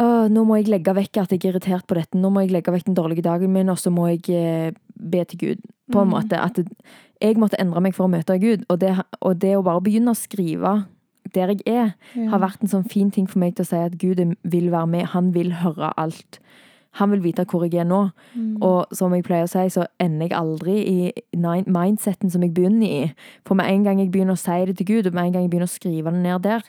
nå 0.00 0.44
må 0.48 0.56
jeg 0.60 0.70
legge 0.72 0.94
vekk 0.96 1.18
at 1.20 1.32
jeg 1.34 1.42
er 1.44 1.50
irritert 1.52 1.86
på 1.88 1.96
dette. 1.98 2.16
Nå 2.16 2.30
må 2.32 2.44
jeg 2.44 2.54
legge 2.54 2.72
vekk 2.72 2.86
den 2.88 2.96
dårlige 2.96 3.24
dagen 3.26 3.52
min, 3.52 3.68
og 3.68 3.78
så 3.80 3.92
må 3.92 4.06
jeg 4.08 4.30
eh, 4.32 4.70
be 4.96 5.24
til 5.28 5.40
Gud. 5.42 5.66
På 5.90 6.02
en 6.02 6.08
Mhm. 6.08 6.14
måte. 6.14 6.38
At 6.38 6.58
jeg 7.20 7.36
måtte 7.36 7.58
endre 7.60 7.80
meg 7.80 7.94
for 7.94 8.06
å 8.06 8.10
møte 8.10 8.40
Gud. 8.40 8.64
Og 8.68 8.78
det, 8.78 8.96
og 9.20 9.38
det 9.38 9.56
å 9.56 9.62
bare 9.64 9.80
begynne 9.80 10.10
å 10.10 10.16
skrive 10.16 10.86
der 11.34 11.48
jeg 11.48 11.60
er, 11.66 11.94
Ja. 12.16 12.30
har 12.30 12.40
vært 12.40 12.62
en 12.62 12.68
sånn 12.68 12.88
fin 12.90 13.10
ting 13.10 13.26
for 13.26 13.38
meg 13.38 13.54
til 13.56 13.64
å 13.64 13.68
si 13.68 13.76
at 13.76 13.98
Gud 13.98 14.16
vil 14.44 14.70
være 14.70 14.88
med. 14.88 15.06
Han 15.06 15.32
vil 15.32 15.50
høre 15.52 15.92
alt. 15.96 16.38
Han 16.94 17.10
vil 17.10 17.20
vite 17.20 17.44
hvor 17.46 17.62
jeg 17.62 17.74
er 17.80 17.84
nå. 17.84 18.10
Mm. 18.36 18.56
Og 18.62 18.86
som 18.92 19.12
jeg 19.14 19.22
pleier 19.24 19.44
å 19.44 19.48
si, 19.48 19.68
så 19.80 19.86
ender 20.00 20.26
jeg 20.28 20.38
aldri 20.38 20.74
i 20.88 21.12
mindseten 21.66 22.30
som 22.30 22.42
jeg 22.42 22.52
begynner 22.54 22.86
i. 22.86 23.14
For 23.44 23.54
med 23.54 23.66
en 23.70 23.84
gang 23.84 23.98
jeg 24.00 24.10
begynner 24.10 24.32
å 24.34 24.38
si 24.38 24.64
det 24.66 24.76
til 24.78 24.86
Gud, 24.86 25.06
og 25.06 25.14
med 25.14 25.26
en 25.26 25.32
gang 25.32 25.42
jeg 25.42 25.50
begynner 25.50 25.68
å 25.68 25.78
skrive 25.78 26.10
det 26.10 26.22
ned 26.22 26.42
der, 26.42 26.62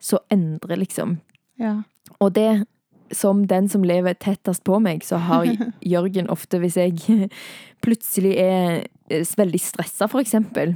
så 0.00 0.18
endrer 0.30 0.76
liksom. 0.78 1.20
ja. 1.58 1.82
Og 2.20 2.34
det, 2.34 2.66
som 3.12 3.46
den 3.46 3.68
som 3.68 3.82
lever 3.84 4.14
tettest 4.14 4.64
på 4.64 4.80
meg, 4.82 5.02
så 5.04 5.18
har 5.20 5.44
Jørgen 5.94 6.28
ofte, 6.32 6.58
hvis 6.62 6.76
jeg 6.80 7.28
plutselig 7.84 8.36
er 8.40 8.86
eh, 9.10 9.24
veldig 9.36 9.60
stressa, 9.60 10.08
for 10.08 10.20
eksempel, 10.22 10.74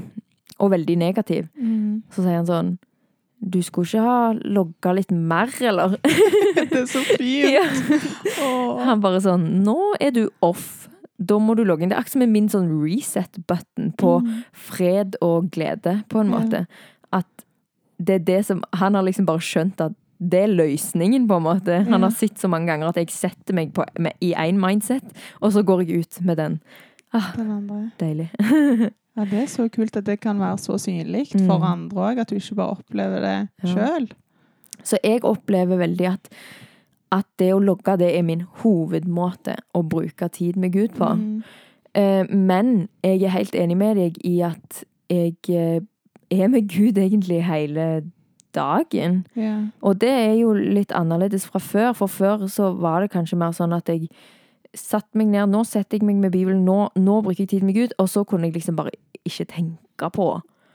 og 0.58 0.70
veldig 0.72 0.96
negativ, 0.98 1.48
Mm. 1.56 2.02
så 2.10 2.22
sier 2.22 2.36
han 2.40 2.46
sånn 2.48 2.78
Du 3.44 3.58
skulle 3.62 3.84
ikke 3.86 4.00
ha 4.00 4.32
logga 4.32 4.94
litt 4.96 5.10
mer, 5.12 5.50
eller? 5.60 5.98
Det 6.72 6.80
er 6.82 6.86
så 6.88 7.02
fint! 7.04 7.52
Ja. 7.52 7.66
Han 8.88 9.02
bare 9.04 9.20
sånn 9.20 9.44
Nå 9.62 9.74
er 10.00 10.10
du 10.16 10.22
off. 10.42 10.88
Da 11.20 11.36
må 11.40 11.54
du 11.56 11.62
logge 11.64 11.84
inn. 11.84 11.90
Det 11.92 11.96
er 11.96 12.00
akkurat 12.02 12.16
som 12.16 12.32
min 12.32 12.48
sånn 12.52 12.70
reset-button 12.82 13.92
på 14.00 14.14
Mm. 14.24 14.42
fred 14.52 15.16
og 15.24 15.50
glede, 15.52 15.98
på 16.08 16.20
en 16.20 16.30
Ja. 16.32 16.38
måte. 16.38 16.66
At 17.12 17.44
det 18.00 18.14
er 18.14 18.24
det 18.24 18.46
som 18.46 18.62
Han 18.74 18.94
har 18.94 19.02
liksom 19.04 19.26
bare 19.26 19.38
skjønt 19.44 19.80
at 19.80 19.92
det 20.18 20.40
er 20.44 20.52
løsningen, 20.52 21.26
på 21.28 21.36
en 21.36 21.42
måte. 21.44 21.84
Han 21.90 22.02
har 22.02 22.10
sett 22.10 22.38
så 22.40 22.48
mange 22.48 22.66
ganger 22.70 22.88
at 22.88 22.96
jeg 22.96 23.10
setter 23.10 23.54
meg 23.54 23.72
på, 23.76 23.84
med, 24.00 24.12
i 24.20 24.32
én 24.34 24.56
mindset, 24.60 25.04
og 25.40 25.52
så 25.52 25.62
går 25.62 25.82
jeg 25.84 26.00
ut 26.06 26.20
med 26.24 26.36
den. 26.40 26.60
Ah, 27.12 27.32
Den 27.36 27.50
andre. 27.50 27.90
deilig. 28.00 28.30
Ja, 29.16 29.24
det 29.24 29.38
er 29.42 29.46
så 29.48 29.64
kult 29.72 29.96
at 29.96 30.04
det 30.04 30.18
kan 30.20 30.36
være 30.38 30.58
så 30.60 30.74
synlig 30.76 31.30
Mm. 31.34 31.46
for 31.46 31.62
andre 31.64 31.96
òg, 32.10 32.18
at 32.20 32.28
du 32.28 32.34
ikke 32.36 32.54
bare 32.58 32.76
opplever 32.76 33.20
det 33.24 33.48
Ja. 33.64 33.68
sjøl. 33.72 34.10
Så 34.84 34.98
jeg 35.02 35.24
opplever 35.24 35.78
veldig 35.80 36.06
at, 36.12 36.28
at 37.12 37.24
det 37.38 37.54
å 37.54 37.58
logge, 37.64 37.96
det 37.96 38.10
er 38.18 38.22
min 38.22 38.42
hovedmåte 38.60 39.56
å 39.74 39.82
bruke 39.88 40.28
tid 40.28 40.56
med 40.60 40.72
Gud 40.72 40.88
på. 40.98 41.08
Mm. 41.16 41.42
Eh, 41.94 42.24
men 42.30 42.88
jeg 43.02 43.22
er 43.22 43.32
helt 43.32 43.54
enig 43.54 43.76
med 43.76 43.96
deg 43.96 44.18
i 44.22 44.34
at 44.44 44.84
jeg 45.08 45.36
eh, 45.48 45.80
er 46.30 46.48
med 46.52 46.68
Gud 46.68 46.98
egentlig 47.00 47.40
hele 47.46 48.02
dagen. 48.56 49.20
Ja. 49.38 49.52
Og 49.84 49.98
det 50.02 50.10
er 50.10 50.34
jo 50.40 50.52
litt 50.56 50.92
annerledes 50.96 51.46
fra 51.46 51.60
før, 51.62 51.92
for 51.98 52.10
før 52.10 52.46
så 52.52 52.72
var 52.80 53.04
det 53.04 53.12
kanskje 53.14 53.38
mer 53.40 53.52
sånn 53.56 53.76
at 53.76 53.88
jeg 53.92 54.08
satte 54.76 55.16
meg 55.16 55.30
ned, 55.32 55.48
nå 55.52 55.62
setter 55.64 55.96
jeg 56.00 56.04
meg 56.08 56.16
med 56.20 56.32
Bibelen, 56.34 56.64
nå, 56.66 56.90
nå 57.00 57.20
bruker 57.24 57.44
jeg 57.46 57.48
tid 57.54 57.62
med 57.64 57.76
Gud, 57.78 57.94
og 58.02 58.08
så 58.12 58.24
kunne 58.28 58.48
jeg 58.50 58.58
liksom 58.58 58.76
bare 58.76 58.92
ikke 59.24 59.46
tenke 59.48 60.10
på. 60.12 60.26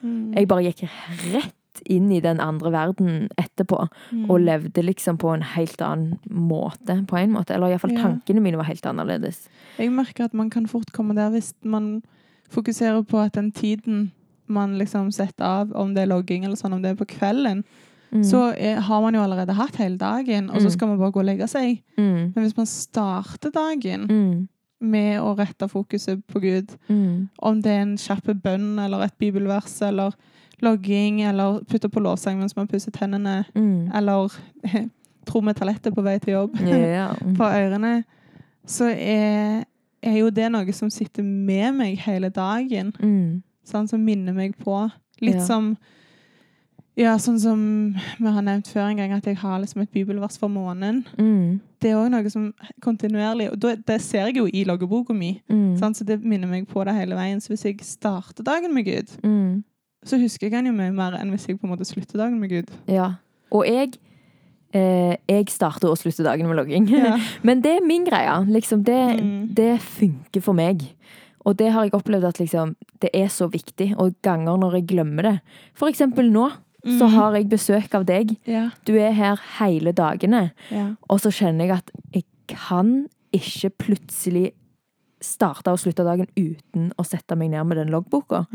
Mm. 0.01 0.31
Jeg 0.37 0.47
bare 0.49 0.63
gikk 0.71 0.85
rett 1.33 1.57
inn 1.85 2.09
i 2.11 2.17
den 2.19 2.41
andre 2.43 2.71
verden 2.73 3.27
etterpå, 3.39 3.85
Mm. 4.11 4.25
og 4.29 4.41
levde 4.41 4.81
liksom 4.83 5.17
på 5.21 5.29
en 5.33 5.41
helt 5.53 5.79
annen 5.81 6.17
måte, 6.29 6.97
på 7.07 7.15
en 7.21 7.31
måte. 7.31 7.53
Eller 7.55 7.69
iallfall 7.75 7.93
Ja. 7.93 8.01
tankene 8.07 8.41
mine 8.41 8.57
var 8.57 8.65
helt 8.67 8.83
annerledes. 8.85 9.47
Jeg 9.77 9.91
merker 9.91 10.25
at 10.25 10.33
man 10.33 10.49
kan 10.49 10.65
fort 10.67 10.91
komme 10.91 11.15
der 11.15 11.29
hvis 11.29 11.53
man 11.63 12.01
fokuserer 12.49 13.05
på 13.07 13.23
at 13.23 13.33
den 13.33 13.51
tiden 13.51 14.11
man 14.51 14.77
liksom 14.79 15.11
setter 15.11 15.45
av, 15.45 15.71
om 15.75 15.93
det 15.95 16.03
er 16.03 16.11
logging 16.11 16.45
eller 16.45 16.55
sånn, 16.59 16.73
om 16.77 16.81
det 16.83 16.91
er 16.93 16.99
på 17.05 17.07
kvelden, 17.17 17.63
Mm. 18.11 18.23
så 18.27 18.39
er, 18.59 18.75
har 18.83 19.01
man 19.01 19.15
jo 19.15 19.21
allerede 19.23 19.53
hatt 19.55 19.77
hele 19.79 19.95
dagen, 19.97 20.49
og 20.49 20.57
så 20.59 20.65
Mm. 20.67 20.71
skal 20.73 20.87
man 20.89 20.97
bare 20.99 21.11
gå 21.15 21.19
og 21.21 21.25
legge 21.25 21.47
seg. 21.47 21.77
mm. 21.97 22.33
Men 22.35 22.43
hvis 22.43 22.57
man 22.57 22.65
starter 22.67 23.49
dagen 23.55 24.01
Mm. 24.09 24.47
med 24.81 25.21
å 25.21 25.37
rette 25.37 25.69
fokuset 25.71 26.21
på 26.27 26.41
Gud, 26.41 26.75
om 27.39 27.61
det 27.61 27.71
er 27.71 27.81
en 27.81 27.95
kjapp 27.97 28.25
bønn 28.43 28.79
eller 28.83 29.03
et 29.05 29.17
bibelvers 29.17 29.81
eller 29.81 30.11
logging 30.61 31.21
eller 31.21 31.61
putte 31.63 31.87
på 31.89 32.01
lovsang 32.03 32.37
mens 32.39 32.55
man 32.57 32.67
pusser 32.67 32.91
tennene, 32.91 33.45
eller 33.95 34.29
tro 35.25 35.39
med 35.41 35.55
talettet 35.55 35.93
på 35.95 36.03
vei 36.03 36.17
til 36.19 36.33
jobb 36.33 36.59
yeah. 36.61 37.13
på 37.37 37.43
ørene, 37.47 38.03
så 38.67 38.89
er, 38.93 39.63
er 40.03 40.17
jo 40.17 40.29
det 40.29 40.51
noe 40.51 40.73
som 40.73 40.89
sitter 40.89 41.23
med 41.23 41.75
meg 41.77 41.97
hele 41.99 42.29
dagen. 42.29 42.91
Mm. 42.99 43.41
Sånn 43.65 43.87
som 43.89 44.03
minner 44.05 44.33
meg 44.33 44.55
på. 44.57 44.91
Litt 45.21 45.35
Ja. 45.35 45.45
som 45.45 45.77
Ja, 46.97 47.13
sånn 47.15 47.39
som 47.39 47.95
vi 48.19 48.27
har 48.27 48.41
nevnt 48.43 48.67
før 48.67 48.89
en 48.89 48.97
gang, 48.97 49.13
at 49.13 49.23
jeg 49.25 49.37
har 49.37 49.59
liksom 49.61 49.81
et 49.81 49.91
bibelvers 49.93 50.37
for 50.37 50.49
måneden. 50.49 51.05
Mm. 51.17 51.61
Det 51.79 51.89
er 51.89 51.95
òg 51.95 52.09
noe 52.11 52.29
som 52.29 52.53
kontinuerlig 52.81 53.49
og 53.51 53.59
Det 53.85 54.01
ser 54.01 54.25
jeg 54.27 54.35
jo 54.35 54.45
i 54.45 54.65
loggeboka 54.65 55.13
mi, 55.15 55.41
Mm. 55.49 55.77
så 55.79 56.03
det 56.05 56.21
minner 56.23 56.47
meg 56.49 56.67
på 56.67 56.83
det 56.83 56.93
hele 56.93 57.15
veien. 57.15 57.39
Så 57.39 57.47
hvis 57.49 57.63
jeg 57.63 57.79
starter 57.81 58.43
dagen 58.43 58.73
med 58.73 58.83
Gud, 58.85 59.07
Mm. 59.23 59.63
så 60.05 60.19
husker 60.19 60.47
jeg 60.49 60.53
han 60.53 60.65
jo 60.65 60.73
mye 60.73 60.91
mer 60.93 61.13
enn 61.17 61.31
hvis 61.31 61.47
jeg 61.47 61.59
på 61.61 61.63
en 61.63 61.69
måte 61.77 61.85
slutter 61.85 62.17
dagen 62.17 62.39
med 62.39 62.49
Gud. 62.49 62.69
Ja. 62.87 63.13
Og 63.51 63.65
jeg 63.65 63.93
eh, 64.73 65.15
Jeg 65.29 65.49
starter 65.49 65.89
og 65.89 65.97
slutter 65.97 66.23
dagen 66.23 66.45
med 66.47 66.55
logging. 66.57 66.87
Ja. 66.89 67.17
Men 67.43 67.61
det 67.61 67.71
er 67.81 67.85
min 67.87 68.05
greie. 68.05 68.45
Liksom, 68.47 68.83
det, 68.83 69.21
Mm. 69.21 69.53
det 69.53 69.79
funker 69.81 70.41
for 70.41 70.53
meg. 70.53 70.81
Og 71.45 71.57
det 71.57 71.71
har 71.73 71.83
jeg 71.87 71.93
opplevd 71.97 72.23
at 72.27 72.39
liksom, 72.39 72.75
det 73.01 73.09
er 73.13 73.27
så 73.27 73.47
viktig. 73.49 73.95
Og 73.97 74.13
ganger 74.21 74.57
når 74.61 74.73
jeg 74.79 74.87
glemmer 74.87 75.21
det. 75.23 75.37
For 75.73 75.87
eksempel 75.89 76.29
nå 76.31 76.49
så 76.81 77.05
Mm. 77.05 77.13
har 77.13 77.33
jeg 77.35 77.49
besøk 77.49 77.93
av 77.93 78.05
deg. 78.05 78.37
Ja. 78.47 78.71
Du 78.85 78.95
er 78.97 79.11
her 79.11 79.35
hele 79.59 79.91
dagene. 79.93 80.51
ja. 80.71 80.95
Og 81.09 81.19
så 81.21 81.29
kjenner 81.29 81.67
jeg 81.67 81.77
at 81.77 81.91
jeg 82.13 82.23
kan 82.47 83.07
ikke 83.31 83.69
plutselig 83.77 84.51
starte 85.21 85.67
og 85.71 85.77
slutte 85.77 86.03
dagen 86.03 86.25
uten 86.35 86.91
å 86.97 87.05
sette 87.05 87.37
meg 87.37 87.51
ned 87.51 87.63
med 87.67 87.77
den 87.77 87.89
loggboka. 87.93 88.45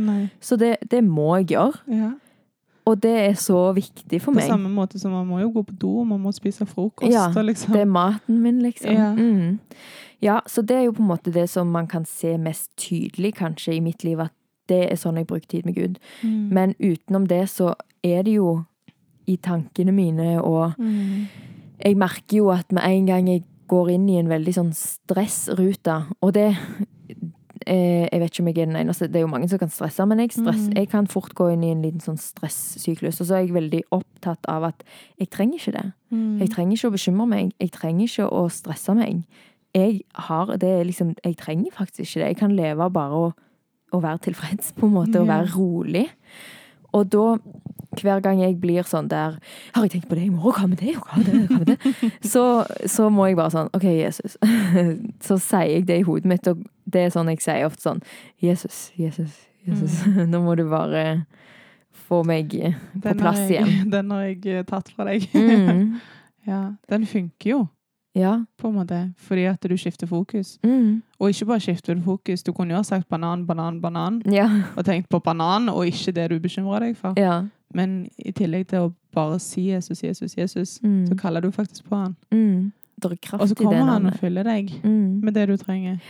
Så 0.41 0.59
det, 0.59 0.79
det 0.91 1.05
må 1.05 1.37
jeg 1.39 1.47
gjøre. 1.55 1.79
Ja. 1.87 2.11
Og 2.87 3.01
det 3.03 3.11
er 3.19 3.33
så 3.35 3.73
viktig 3.75 4.21
for 4.23 4.31
På 4.33 4.37
meg. 4.39 4.47
samme 4.47 4.69
måte 4.71 4.99
som 5.01 5.11
man 5.11 5.27
må 5.27 5.41
jo 5.41 5.49
gå 5.51 5.63
på 5.67 5.75
do, 5.81 5.89
og 6.01 6.07
man 6.07 6.21
må 6.23 6.31
spise 6.33 6.67
frokost. 6.67 7.11
Ja, 7.13 7.27
liksom. 7.43 7.73
Det 7.75 7.81
er 7.83 7.85
maten 7.91 8.41
min, 8.43 8.61
liksom. 8.63 8.93
Ja. 8.95 9.09
Mm. 9.15 9.59
ja, 10.23 10.41
så 10.47 10.63
det 10.63 10.77
er 10.77 10.83
jo 10.87 10.93
på 10.93 11.03
en 11.03 11.09
måte 11.09 11.33
det 11.35 11.49
som 11.51 11.67
man 11.67 11.87
kan 11.87 12.05
se 12.05 12.37
mest 12.39 12.71
tydelig, 12.77 13.35
kanskje, 13.35 13.75
i 13.75 13.81
mitt 13.81 14.05
liv, 14.05 14.21
at 14.21 14.33
det 14.69 14.85
er 14.93 14.97
sånn 14.97 15.17
jeg 15.19 15.27
bruker 15.27 15.47
tid 15.49 15.65
med 15.67 15.75
Gud. 15.75 15.99
Mm. 16.23 16.49
Men 16.53 16.75
utenom 16.81 17.27
det 17.29 17.49
så 17.51 17.75
er 18.05 18.23
det 18.23 18.35
jo 18.39 18.63
i 19.27 19.37
tankene 19.37 19.93
mine, 19.93 20.41
og 20.43 20.75
Mm. 20.79 21.27
jeg 21.85 21.97
merker 21.97 22.37
jo 22.37 22.51
at 22.51 22.71
med 22.73 22.83
en 22.85 23.07
gang 23.07 23.27
jeg 23.29 23.45
går 23.69 23.89
inn 23.91 24.09
i 24.09 24.19
en 24.19 24.29
veldig 24.29 24.55
sånn 24.55 24.73
stressrute, 24.73 26.05
og 26.23 26.33
det 26.35 26.57
Jeg 27.67 28.21
vet 28.21 28.31
ikke 28.31 28.43
om 28.45 28.49
jeg 28.49 28.59
er 28.63 28.67
den 28.71 28.77
eneste, 28.79 29.09
det 29.11 29.17
er 29.17 29.25
jo 29.25 29.31
mange 29.33 29.49
som 29.51 29.59
kan 29.59 29.71
stresse, 29.75 30.05
men 30.07 30.21
jeg, 30.23 30.31
stress, 30.33 30.69
Mm. 30.69 30.75
jeg 30.77 30.89
kan 30.89 31.07
fort 31.11 31.35
gå 31.35 31.49
inn 31.53 31.65
i 31.65 31.71
en 31.73 31.83
liten 31.83 32.01
sånn 32.01 32.19
stressyklus. 32.19 33.21
Og 33.21 33.27
så 33.27 33.35
er 33.35 33.41
jeg 33.47 33.55
veldig 33.57 33.81
opptatt 33.91 34.47
av 34.49 34.65
at 34.69 34.85
jeg 35.19 35.31
trenger 35.31 35.59
ikke 35.59 35.73
det. 35.75 35.93
Mm. 36.13 36.39
Jeg 36.41 36.51
trenger 36.51 36.77
ikke 36.77 36.89
å 36.89 36.95
bekymre 36.95 37.27
meg. 37.29 37.53
Jeg 37.61 37.71
trenger 37.73 38.05
ikke 38.07 38.29
å 38.31 38.45
stresse 38.51 38.95
meg. 38.95 39.25
Jeg 39.75 40.03
har 40.15 40.57
det 40.57 40.87
liksom 40.87 41.15
Jeg 41.25 41.37
trenger 41.37 41.73
faktisk 41.73 42.17
ikke 42.17 42.21
det. 42.23 42.29
Jeg 42.29 42.37
kan 42.37 42.55
leve 42.57 42.91
bare 42.91 43.13
å, 43.13 43.33
å 43.93 44.01
være 44.01 44.19
tilfreds, 44.31 44.73
på 44.73 44.87
en 44.87 44.93
måte, 44.95 45.21
og 45.21 45.27
være 45.27 45.51
rolig. 45.57 46.07
Og 46.95 47.11
da, 47.11 47.37
hver 48.03 48.21
gang 48.25 48.41
jeg 48.41 48.59
blir 48.61 48.83
sånn 48.89 49.09
der 49.09 49.39
Har 49.75 49.85
jeg 49.85 49.91
tenkt 49.97 50.09
på 50.09 50.15
det 50.19 50.25
i 50.27 50.31
morgen? 50.31 50.53
Hva 50.57 50.67
med 50.69 50.79
det? 50.79 50.95
Hva 50.97 51.17
med 51.17 51.27
det? 51.27 51.49
Hva 51.49 51.59
med 51.59 51.67
det? 51.73 52.11
Så, 52.27 52.43
så 52.87 53.09
må 53.11 53.27
jeg 53.29 53.37
bare 53.37 53.51
sånn 53.55 53.71
OK, 53.77 53.85
Jesus. 53.85 54.37
Så 55.27 55.39
sier 55.39 55.71
jeg 55.79 55.87
det 55.87 56.01
i 56.01 56.07
hodet 56.07 56.27
mitt, 56.31 56.47
og 56.51 56.65
det 56.87 57.07
er 57.07 57.11
sånn 57.15 57.29
jeg 57.33 57.41
sier 57.45 57.67
ofte 57.67 57.83
sånn 57.89 58.03
Jesus, 58.43 58.91
Jesus, 58.97 59.39
Jesus. 59.67 60.03
Nå 60.33 60.43
må 60.45 60.57
du 60.59 60.65
bare 60.71 61.25
få 62.07 62.21
meg 62.29 62.51
på 62.53 63.01
Den 63.07 63.19
plass 63.19 63.39
jeg- 63.49 63.63
igjen. 63.65 63.91
Den 63.95 64.11
har 64.13 64.27
jeg 64.29 64.47
eh, 64.47 64.63
tatt 64.69 64.91
fra 64.95 65.05
deg. 65.09 65.25
Mm. 65.35 65.97
ja, 66.47 66.61
den 66.89 67.07
funker 67.07 67.51
jo, 67.51 67.63
Ja. 68.17 68.45
på 68.61 68.69
en 68.69 68.75
måte, 68.79 68.99
fordi 69.19 69.47
at 69.51 69.61
du 69.61 69.75
skifter 69.77 70.07
fokus. 70.07 70.59
Mm. 70.65 71.03
Og 71.21 71.31
ikke 71.33 71.47
bare 71.51 71.61
skifter 71.61 71.95
du 71.97 72.01
fokus, 72.05 72.43
du 72.47 72.53
kunne 72.53 72.71
jo 72.73 72.79
ha 72.79 72.83
sagt 72.87 73.09
banan, 73.13 73.43
banan, 73.47 73.81
banan, 73.83 74.23
Ja. 74.31 74.47
og 74.77 74.85
tenkt 74.87 75.09
på 75.11 75.19
banan, 75.21 75.69
og 75.69 75.87
ikke 75.89 76.15
det 76.15 76.31
du 76.31 76.39
bekymrer 76.41 76.81
deg 76.87 76.97
for. 76.97 77.13
Ja. 77.19 77.43
Men 77.75 78.09
i 78.19 78.33
tillegg 78.33 78.69
til 78.69 78.79
å 78.87 78.95
bare 79.13 79.39
si 79.43 79.69
Jesus, 79.71 80.03
Jesus, 80.03 80.37
Jesus, 80.37 80.79
Mm. 80.83 81.07
så 81.09 81.17
kaller 81.19 81.41
du 81.41 81.51
faktisk 81.51 81.89
på 81.89 81.97
han. 81.97 82.17
Mm. 82.31 82.73
Og 83.05 83.49
så 83.49 83.55
kommer 83.55 83.85
han 83.85 84.07
og 84.07 84.15
fyller 84.15 84.45
deg 84.45 84.71
Mm. 84.85 85.21
med 85.23 85.35
det 85.35 85.49
du 85.49 85.57
trenger, 85.57 86.01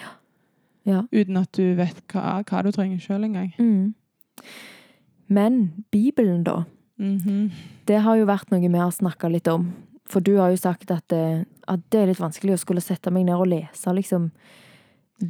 Ja. 0.85 1.03
uten 1.13 1.37
at 1.37 1.53
du 1.53 1.75
vet 1.75 2.03
hva, 2.09 2.43
hva 2.45 2.63
du 2.63 2.71
trenger 2.71 2.99
sjøl 2.99 3.25
engang. 3.25 3.53
Mm. 3.59 3.95
Men 5.29 5.85
Bibelen, 5.91 6.45
da? 6.45 6.65
-hmm. 6.99 7.51
Det 7.87 8.01
har 8.01 8.17
jo 8.17 8.27
vært 8.27 8.51
noe 8.51 8.61
vi 8.61 8.79
har 8.79 8.91
snakka 8.91 9.29
litt 9.29 9.49
om. 9.49 9.73
For 10.09 10.21
du 10.21 10.37
har 10.37 10.51
jo 10.51 10.57
sagt 10.57 10.91
at 10.91 11.09
det, 11.09 11.47
at 11.69 11.81
det 11.91 12.01
er 12.01 12.07
litt 12.07 12.21
vanskelig 12.21 12.53
å 12.55 12.59
skulle 12.59 12.81
sette 12.81 13.11
meg 13.11 13.25
ned 13.27 13.35
og 13.35 13.47
lese 13.49 13.93
liksom 13.95 14.31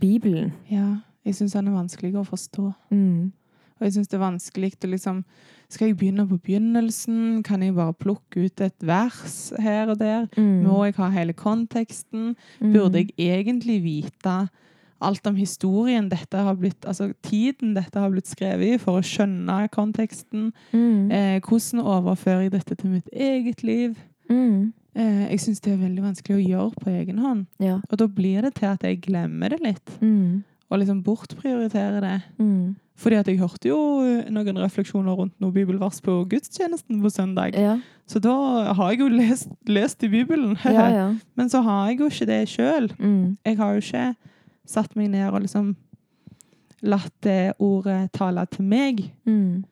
Bibelen. 0.01 0.53
Ja, 0.71 0.97
jeg 1.25 1.35
syns 1.35 1.53
den 1.53 1.69
er 1.69 1.73
vanskelig 1.73 2.13
å 2.15 2.25
forstå. 2.27 2.75
Mm. 2.91 3.33
Og 3.77 3.87
jeg 3.87 3.97
syns 3.97 4.09
det 4.09 4.17
er 4.17 4.25
vanskelig 4.25 4.73
å 4.85 4.91
liksom 4.93 5.25
Skal 5.69 5.91
jeg 5.91 5.99
begynne 5.99 6.27
på 6.29 6.39
begynnelsen? 6.39 7.43
Kan 7.47 7.65
jeg 7.65 7.75
bare 7.75 7.97
plukke 7.99 8.47
ut 8.47 8.61
et 8.63 8.87
vers 8.87 9.53
her 9.59 9.91
og 9.91 9.99
der? 9.99 10.29
Mm. 10.37 10.63
Må 10.65 10.85
jeg 10.87 10.95
ha 11.01 11.11
hele 11.11 11.35
konteksten? 11.35 12.37
Mm. 12.61 12.73
Burde 12.73 13.03
jeg 13.03 13.13
egentlig 13.19 13.83
vite 13.83 14.37
alt 15.05 15.27
om 15.29 15.37
historien 15.37 16.09
dette 16.09 16.41
har 16.41 16.57
blitt, 16.57 16.87
altså 16.89 17.11
tiden 17.27 17.75
dette 17.77 18.01
har 18.01 18.09
blitt 18.15 18.31
skrevet 18.31 18.77
i, 18.77 18.79
for 18.81 19.01
å 19.01 19.05
skjønne 19.05 19.67
konteksten? 19.75 20.53
mm. 20.73 21.11
Eh, 21.13 21.37
hvordan 21.45 21.83
overfører 21.85 22.47
jeg 22.47 22.55
dette 22.57 22.79
til 22.81 22.95
mitt 22.95 23.11
eget 23.13 23.63
liv? 23.67 23.99
Mm. 24.31 24.73
Eh, 24.97 25.23
jeg 25.31 25.43
syns 25.45 25.61
det 25.61 25.75
er 25.75 25.83
veldig 25.83 26.05
vanskelig 26.07 26.39
å 26.39 26.47
gjøre 26.47 26.83
på 26.83 26.93
egen 26.95 27.19
hånd. 27.21 27.47
Ja. 27.61 27.81
Og 27.91 28.01
da 28.01 28.09
blir 28.09 28.47
det 28.47 28.55
til 28.57 28.71
at 28.71 28.87
jeg 28.87 29.03
glemmer 29.05 29.53
det 29.53 29.61
litt, 29.65 29.97
Og 30.71 30.79
liksom 30.81 31.03
bortprioritere 31.07 32.01
det. 32.03 32.15
Mm. 32.39 32.75
Fordi 32.97 33.17
at 33.21 33.29
jeg 33.29 33.39
hørte 33.39 33.69
jo 33.69 33.79
eh, 34.03 34.31
noen 34.33 34.57
refleksjoner 34.59 35.15
rundt 35.15 35.35
noe 35.41 35.53
bibelvers 35.53 36.01
på 36.03 36.25
gudstjenesten 36.31 37.03
på 37.05 37.11
søndag. 37.13 37.55
Ja. 37.55 37.77
Så 38.09 38.19
da 38.25 38.33
har 38.75 38.91
jeg 38.91 39.01
jo 39.01 39.09
lest, 39.13 39.49
lest 39.69 40.03
i 40.03 40.09
Bibelen. 40.09 40.57
ja, 40.65 40.89
ja. 40.91 41.07
Men 41.37 41.49
så 41.53 41.61
har 41.63 41.91
jeg 41.91 42.01
jo 42.01 42.07
ikke 42.11 42.27
det 42.27 42.41
sjøl. 42.49 42.89
Mm. 42.99 43.37
Jeg 43.47 43.57
har 43.61 43.73
jo 43.77 43.85
ikke 43.85 44.07
satt 44.67 44.97
meg 44.97 45.11
ned 45.13 45.29
og 45.31 45.43
liksom 45.45 45.75
latt 46.83 47.13
det 47.25 47.53
ordet 47.63 48.11
tale 48.17 48.45
til 48.53 48.65
meg. 48.67 49.05
Mm. 49.27 49.65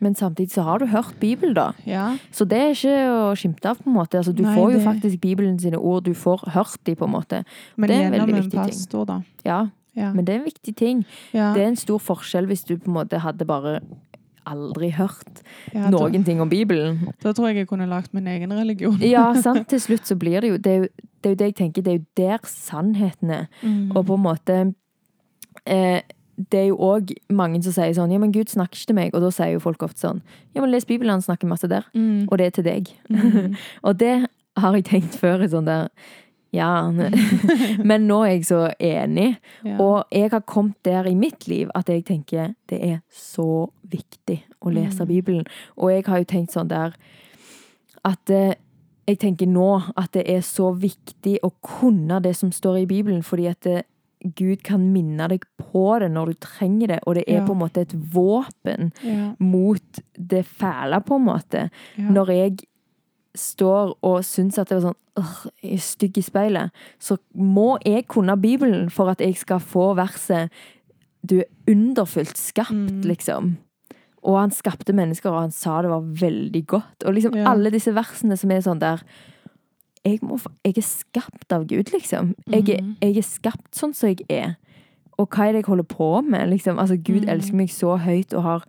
Men 0.00 0.14
samtidig 0.16 0.54
så 0.54 0.62
har 0.64 0.78
du 0.80 0.86
hørt 0.88 1.12
Bibelen, 1.20 1.52
da. 1.54 1.72
Ja. 1.86 2.14
Så 2.32 2.46
det 2.48 2.58
er 2.58 2.70
ikke 2.72 2.94
å 3.12 3.34
skimte 3.36 3.68
av, 3.68 3.82
på 3.82 3.90
en 3.90 3.98
måte. 3.98 4.16
Altså, 4.16 4.32
du 4.32 4.42
Nei, 4.46 4.54
får 4.56 4.70
jo 4.72 4.78
det- 4.78 4.86
faktisk 4.86 5.20
Bibelen 5.20 5.58
sine 5.60 5.76
ord. 5.76 6.04
Du 6.04 6.14
får 6.14 6.46
hørt 6.54 6.78
dem, 6.86 6.96
på 6.96 7.04
en 7.04 7.12
måte. 7.12 7.44
Men 7.76 7.88
Det 7.90 7.96
er 7.96 8.00
en 8.06 8.12
gjennom 8.12 8.26
veldig 8.26 8.36
en 8.36 8.42
viktig 8.42 8.50
ting. 8.50 8.70
pastor, 8.72 9.04
da. 9.04 9.18
Ja, 9.44 9.66
Ja. 10.00 10.12
men 10.16 10.24
det 10.26 10.34
er 10.34 10.40
en 10.40 10.48
viktig 10.48 10.76
ting. 10.76 11.04
ja. 11.36 11.52
Det 11.54 11.62
er 11.64 11.72
en 11.72 11.80
stor 11.80 12.00
forskjell 12.02 12.48
hvis 12.50 12.64
du 12.64 12.76
på 12.76 12.88
en 12.90 12.96
måte 13.00 13.20
hadde 13.20 13.46
bare 13.48 13.80
aldri 14.48 14.90
hørt 14.96 15.42
ja, 15.74 15.90
noen 15.92 16.24
ting 16.26 16.40
om 16.42 16.50
Bibelen. 16.50 17.02
Da, 17.22 17.32
tror 17.36 17.50
jeg 17.50 17.62
jeg 17.62 17.70
kunne 17.70 17.88
lagd 17.90 18.14
min 18.16 18.28
egen 18.30 18.52
religion. 18.56 18.98
Ja, 19.14 19.30
sant. 19.40 19.68
Til 19.72 19.82
slutt 19.82 20.08
så 20.08 20.16
blir 20.18 20.40
det 20.40 20.54
jo 20.54 20.56
Det 20.56 20.72
er 20.72 20.84
jo 20.84 20.88
det, 21.20 21.28
er 21.28 21.34
jo 21.34 21.40
det 21.42 21.50
jeg 21.50 21.56
tenker. 21.58 21.84
Det 21.84 21.92
er 21.92 21.98
jo 21.98 22.06
der 22.16 22.48
sannheten 22.48 23.30
er. 23.30 23.46
Mm. 23.60 23.90
Og 23.92 24.06
på 24.08 24.16
en 24.16 24.24
måte 24.24 24.58
eh, 25.66 26.00
det 26.40 26.60
er 26.62 26.68
jo 26.70 26.78
òg 26.80 27.12
mange 27.36 27.60
som 27.66 27.74
sier 27.76 27.92
sånn 27.96 28.12
Ja, 28.14 28.18
men 28.22 28.32
Gud 28.32 28.48
snakker 28.48 28.78
ikke 28.78 28.92
til 28.92 28.96
meg. 28.96 29.14
Og 29.14 29.24
da 29.26 29.32
sier 29.34 29.54
jo 29.54 29.62
folk 29.62 29.82
ofte 29.84 30.06
sånn 30.06 30.22
Ja, 30.54 30.62
men 30.62 30.72
les 30.72 30.88
Bibelen, 30.88 31.12
han 31.18 31.24
snakker 31.24 31.50
masse 31.50 31.68
der. 31.68 31.84
Mm. 31.92 32.28
Og 32.30 32.38
det 32.40 32.48
er 32.48 32.56
til 32.56 32.68
deg. 32.70 32.92
Mm. 33.12 33.56
Og 33.86 33.98
det 34.00 34.14
har 34.60 34.76
jeg 34.76 34.88
tenkt 34.88 35.20
før 35.20 35.44
sånn 35.48 35.68
der 35.68 35.90
Ja. 36.52 36.90
Men 37.88 38.06
nå 38.08 38.22
er 38.26 38.32
jeg 38.36 38.44
så 38.48 38.62
enig. 38.82 39.36
Ja. 39.64 39.76
Og 39.80 40.04
jeg 40.10 40.30
har 40.32 40.40
kommet 40.40 40.76
der 40.84 41.06
i 41.06 41.14
mitt 41.14 41.46
liv 41.48 41.70
at 41.74 41.88
jeg 41.88 42.04
tenker 42.08 42.54
det 42.70 42.80
er 42.82 42.98
så 43.10 43.68
viktig 43.90 44.40
å 44.64 44.70
lese 44.74 45.04
Mm. 45.04 45.08
Bibelen. 45.08 45.46
Og 45.78 45.90
jeg 45.92 46.04
har 46.06 46.18
jo 46.18 46.24
tenkt 46.24 46.52
sånn 46.52 46.68
der 46.68 46.92
at 48.04 48.30
eh, 48.30 48.54
jeg 49.08 49.18
tenker 49.18 49.46
nå 49.50 49.68
at 49.98 50.12
det 50.14 50.26
er 50.30 50.40
så 50.46 50.70
viktig 50.76 51.38
å 51.42 51.50
kunne 51.64 52.20
det 52.22 52.34
som 52.36 52.52
står 52.54 52.82
i 52.82 52.86
Bibelen, 52.86 53.22
fordi 53.26 53.46
at 53.50 53.60
det, 53.66 53.82
Gud 54.36 54.60
kan 54.62 54.82
minne 54.92 55.26
deg 55.32 55.46
på 55.58 55.98
det 56.02 56.10
når 56.12 56.26
du 56.34 56.34
trenger 56.44 56.86
det, 56.92 56.98
og 57.08 57.14
det 57.16 57.24
er 57.26 57.40
Ja. 57.40 57.46
på 57.46 57.52
en 57.56 57.58
måte 57.62 57.80
et 57.86 57.94
våpen 58.14 58.92
ja. 59.02 59.30
mot 59.40 60.00
det 60.18 60.44
fæle, 60.46 61.00
på 61.00 61.16
en 61.16 61.24
måte. 61.24 61.70
Ja. 61.96 62.10
Når 62.10 62.26
jeg 62.36 62.58
står 63.34 63.96
og 64.02 64.24
syns 64.24 64.58
at 64.58 64.68
det 64.68 64.80
var 64.82 64.90
sånn 64.90 64.98
øh, 65.18 65.50
jeg 65.62 65.72
er 65.72 65.82
stygg 65.84 66.18
i 66.18 66.22
speilet, 66.22 66.70
så 66.98 67.16
må 67.34 67.78
jeg 67.86 68.06
kunne 68.08 68.36
Bibelen 68.40 68.90
for 68.90 69.10
at 69.12 69.20
jeg 69.20 69.36
skal 69.36 69.60
få 69.60 69.94
verset 69.98 70.50
Du 71.26 71.38
er 71.38 71.44
underfullt 71.68 72.36
skapt, 72.38 72.72
Mm. 72.72 73.02
liksom. 73.04 73.56
Og 74.22 74.38
han 74.40 74.50
skapte 74.50 74.92
mennesker, 74.92 75.30
og 75.30 75.40
han 75.40 75.50
sa 75.50 75.82
det 75.82 75.90
var 75.90 76.00
veldig 76.00 76.66
godt. 76.66 77.04
Og 77.06 77.14
liksom 77.14 77.34
Ja. 77.36 77.50
alle 77.50 77.70
disse 77.70 77.92
versene 77.94 78.36
som 78.38 78.50
er 78.50 78.60
sånn 78.60 78.78
der 78.80 79.02
jeg, 80.04 80.18
må, 80.22 80.38
jeg 80.64 80.78
er 80.78 80.82
skapt 80.82 81.52
av 81.52 81.66
Gud, 81.66 81.90
liksom. 81.92 82.34
Jeg 82.48 82.64
Mhm. 82.80 82.96
jeg 83.02 83.16
er 83.18 83.22
skapt 83.22 83.72
sånn 83.74 83.94
som 83.94 84.08
jeg 84.08 84.20
er. 84.30 84.56
Og 85.18 85.28
hva 85.28 85.48
er 85.48 85.52
det 85.52 85.66
jeg 85.66 85.66
holder 85.66 85.84
på 85.84 86.22
med? 86.24 86.48
Liksom? 86.48 86.78
Altså, 86.78 86.96
Gud 86.96 87.22
mm. 87.24 87.28
elsker 87.28 87.54
meg 87.54 87.68
så 87.68 87.98
høyt 87.98 88.32
og 88.34 88.42
har 88.42 88.64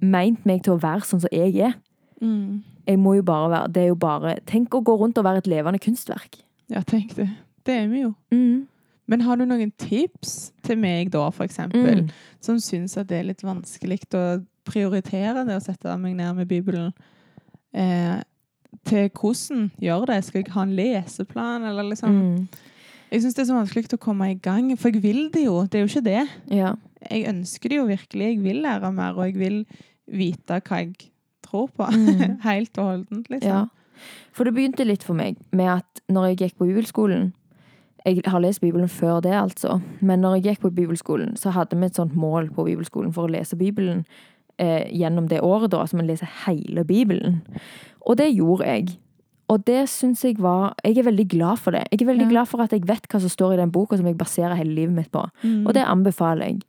meint 0.00 0.46
meg 0.46 0.62
til 0.62 0.72
å 0.74 0.80
være 0.80 1.04
sånn 1.04 1.20
som 1.20 1.28
jeg 1.30 1.56
er. 1.56 1.74
Mm. 2.22 2.62
Jeg 2.86 2.98
må 2.98 3.14
jo 3.16 3.22
bare 3.22 3.50
være 3.50 3.72
Det 3.72 3.82
er 3.82 3.86
jo 3.88 3.94
bare 3.94 4.34
Tenk 4.46 4.70
å 4.74 4.82
gå 4.82 4.94
rundt 4.98 5.18
og 5.18 5.24
være 5.24 5.38
et 5.38 5.46
levende 5.46 5.78
kunstverk. 5.78 6.40
ja, 6.70 6.80
tenk 6.82 7.14
det. 7.16 7.28
Det 7.66 7.74
er 7.74 7.88
vi 7.88 8.00
jo. 8.02 8.14
Mm. 8.32 8.66
Men 9.10 9.20
har 9.20 9.36
du 9.36 9.44
noen 9.44 9.72
tips 9.76 10.52
til 10.62 10.76
meg 10.78 11.10
da, 11.10 11.28
for 11.30 11.44
eksempel, 11.44 12.04
Mm. 12.04 12.10
som 12.40 12.56
syns 12.58 12.96
at 12.96 13.08
det 13.08 13.18
er 13.18 13.24
litt 13.24 13.42
vanskelig 13.42 14.00
å 14.14 14.44
prioritere 14.64 15.44
det 15.46 15.56
å 15.56 15.62
sette 15.62 15.96
meg 15.98 16.14
ned 16.16 16.36
med 16.36 16.48
Bibelen? 16.48 16.92
Eh, 17.74 18.22
til 18.86 19.08
hvordan 19.10 19.70
gjøre 19.82 20.06
det? 20.06 20.24
Skal 20.24 20.42
jeg 20.44 20.52
ha 20.52 20.62
en 20.62 20.76
leseplan, 20.76 21.64
eller 21.68 21.82
liksom 21.90 22.10
Mm. 22.10 22.48
Jeg 23.12 23.22
syns 23.22 23.34
det 23.34 23.42
er 23.42 23.52
så 23.52 23.58
vanskelig 23.58 23.92
å 23.92 23.98
komme 23.98 24.30
i 24.30 24.34
gang, 24.34 24.76
for 24.76 24.90
jeg 24.90 25.02
vil 25.02 25.30
det 25.30 25.44
jo. 25.44 25.64
Det 25.66 25.74
er 25.74 25.86
jo 25.86 25.90
ikke 25.98 26.04
det. 26.04 26.28
Ja. 26.56 26.74
Jeg 27.10 27.26
ønsker 27.26 27.68
det 27.68 27.76
jo 27.78 27.86
virkelig. 27.86 28.36
Jeg 28.36 28.42
vil 28.42 28.62
lære 28.62 28.92
mer, 28.94 29.12
og 29.18 29.24
jeg 29.26 29.34
vil 29.34 29.66
vite 30.08 30.60
hva 30.62 30.78
jeg 30.78 30.94
tror 31.50 31.68
på. 31.76 31.90
Mm. 31.92 32.38
Helt 32.48 32.78
og 32.78 32.84
holdent, 32.94 33.28
liksom. 33.30 33.50
ja. 33.50 33.66
For 34.32 34.48
det 34.48 34.54
begynte 34.56 34.86
litt 34.88 35.02
for 35.04 35.18
meg 35.18 35.36
med 35.52 35.68
at 35.74 36.00
når 36.08 36.30
jeg 36.30 36.36
gikk 36.40 36.54
på 36.62 36.66
bibelskolen 36.70 37.32
Jeg 38.06 38.22
har 38.24 38.40
lest 38.40 38.62
Bibelen 38.62 38.88
før 38.88 39.18
det, 39.20 39.34
altså. 39.36 39.74
Men 40.00 40.22
når 40.24 40.38
jeg 40.38 40.44
gikk 40.54 40.60
på 40.62 40.70
bibelskolen, 40.72 41.34
så 41.36 41.50
hadde 41.52 41.76
vi 41.76 41.84
et 41.90 41.98
sånt 41.98 42.14
mål 42.16 42.48
på 42.56 42.64
bibelskolen 42.64 43.12
for 43.12 43.28
å 43.28 43.32
lese 43.34 43.58
Bibelen 43.60 44.06
eh, 44.56 44.86
gjennom 44.88 45.26
det 45.28 45.42
året, 45.44 45.68
da. 45.74 45.82
Altså 45.84 45.98
vi 46.00 46.06
leser 46.08 46.30
hele 46.46 46.84
Bibelen. 46.88 47.42
Og 48.08 48.16
det 48.16 48.30
gjorde 48.32 48.64
jeg. 48.70 48.88
Og 49.52 49.66
det 49.66 49.82
syns 49.92 50.24
jeg 50.24 50.38
var 50.40 50.72
Jeg 50.84 50.96
er 50.96 51.10
veldig 51.10 51.28
glad 51.28 51.58
for 51.60 51.76
det. 51.76 51.84
Jeg 51.92 52.00
er 52.00 52.06
veldig 52.14 52.24
Ja. 52.30 52.30
glad 52.30 52.48
for 52.48 52.62
at 52.64 52.72
jeg 52.72 52.86
vet 52.88 53.04
hva 53.10 53.20
som 53.20 53.28
står 53.28 53.52
i 53.52 53.60
den 53.60 53.70
boka 53.74 53.98
som 54.00 54.06
jeg 54.08 54.16
baserer 54.16 54.56
hele 54.56 54.72
livet 54.74 54.94
mitt 54.96 55.10
på. 55.12 55.26
Mm. 55.44 55.66
Og 55.66 55.74
det 55.74 55.84
anbefaler 55.84 56.46
jeg. 56.54 56.62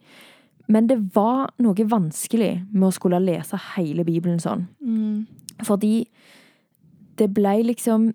Men 0.72 0.88
det 0.88 0.98
var 1.16 1.52
noe 1.62 1.86
vanskelig 1.92 2.54
med 2.72 2.88
å 2.88 2.96
skulle 2.96 3.20
lese 3.24 3.60
hele 3.76 4.06
Bibelen 4.08 4.40
sånn. 4.42 4.68
mm. 4.80 5.28
Fordi 5.68 6.08
det 7.20 7.28
blei 7.36 7.60
liksom 7.62 8.14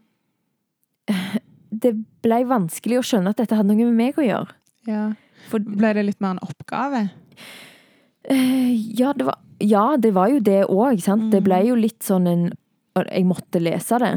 Det 1.84 1.92
blei 2.24 2.40
vanskelig 2.48 2.98
å 2.98 3.04
skjønne 3.04 3.30
at 3.30 3.38
dette 3.38 3.54
hadde 3.58 3.68
noe 3.68 3.84
med 3.90 3.98
meg 3.98 4.18
å 4.18 4.24
gjøre. 4.24 4.54
ja. 4.88 5.06
For 5.50 5.62
Ble 5.62 5.92
det 5.94 6.02
litt 6.08 6.22
mer 6.24 6.34
en 6.34 6.42
oppgave? 6.42 7.04
eh, 8.24 8.72
ja, 8.98 9.12
det 9.12 9.26
var, 9.28 9.36
ja, 9.62 9.96
det 9.96 10.14
var 10.16 10.30
jo 10.32 10.40
det 10.42 10.64
òg, 10.64 11.02
sant. 11.04 11.28
Det 11.30 11.42
blei 11.44 11.60
ble 11.62 11.68
jo 11.68 11.76
litt 11.78 12.02
sånn 12.02 12.26
en 12.26 12.46
Jeg 12.96 13.26
måtte 13.28 13.60
lese 13.60 13.98
det. 14.00 14.12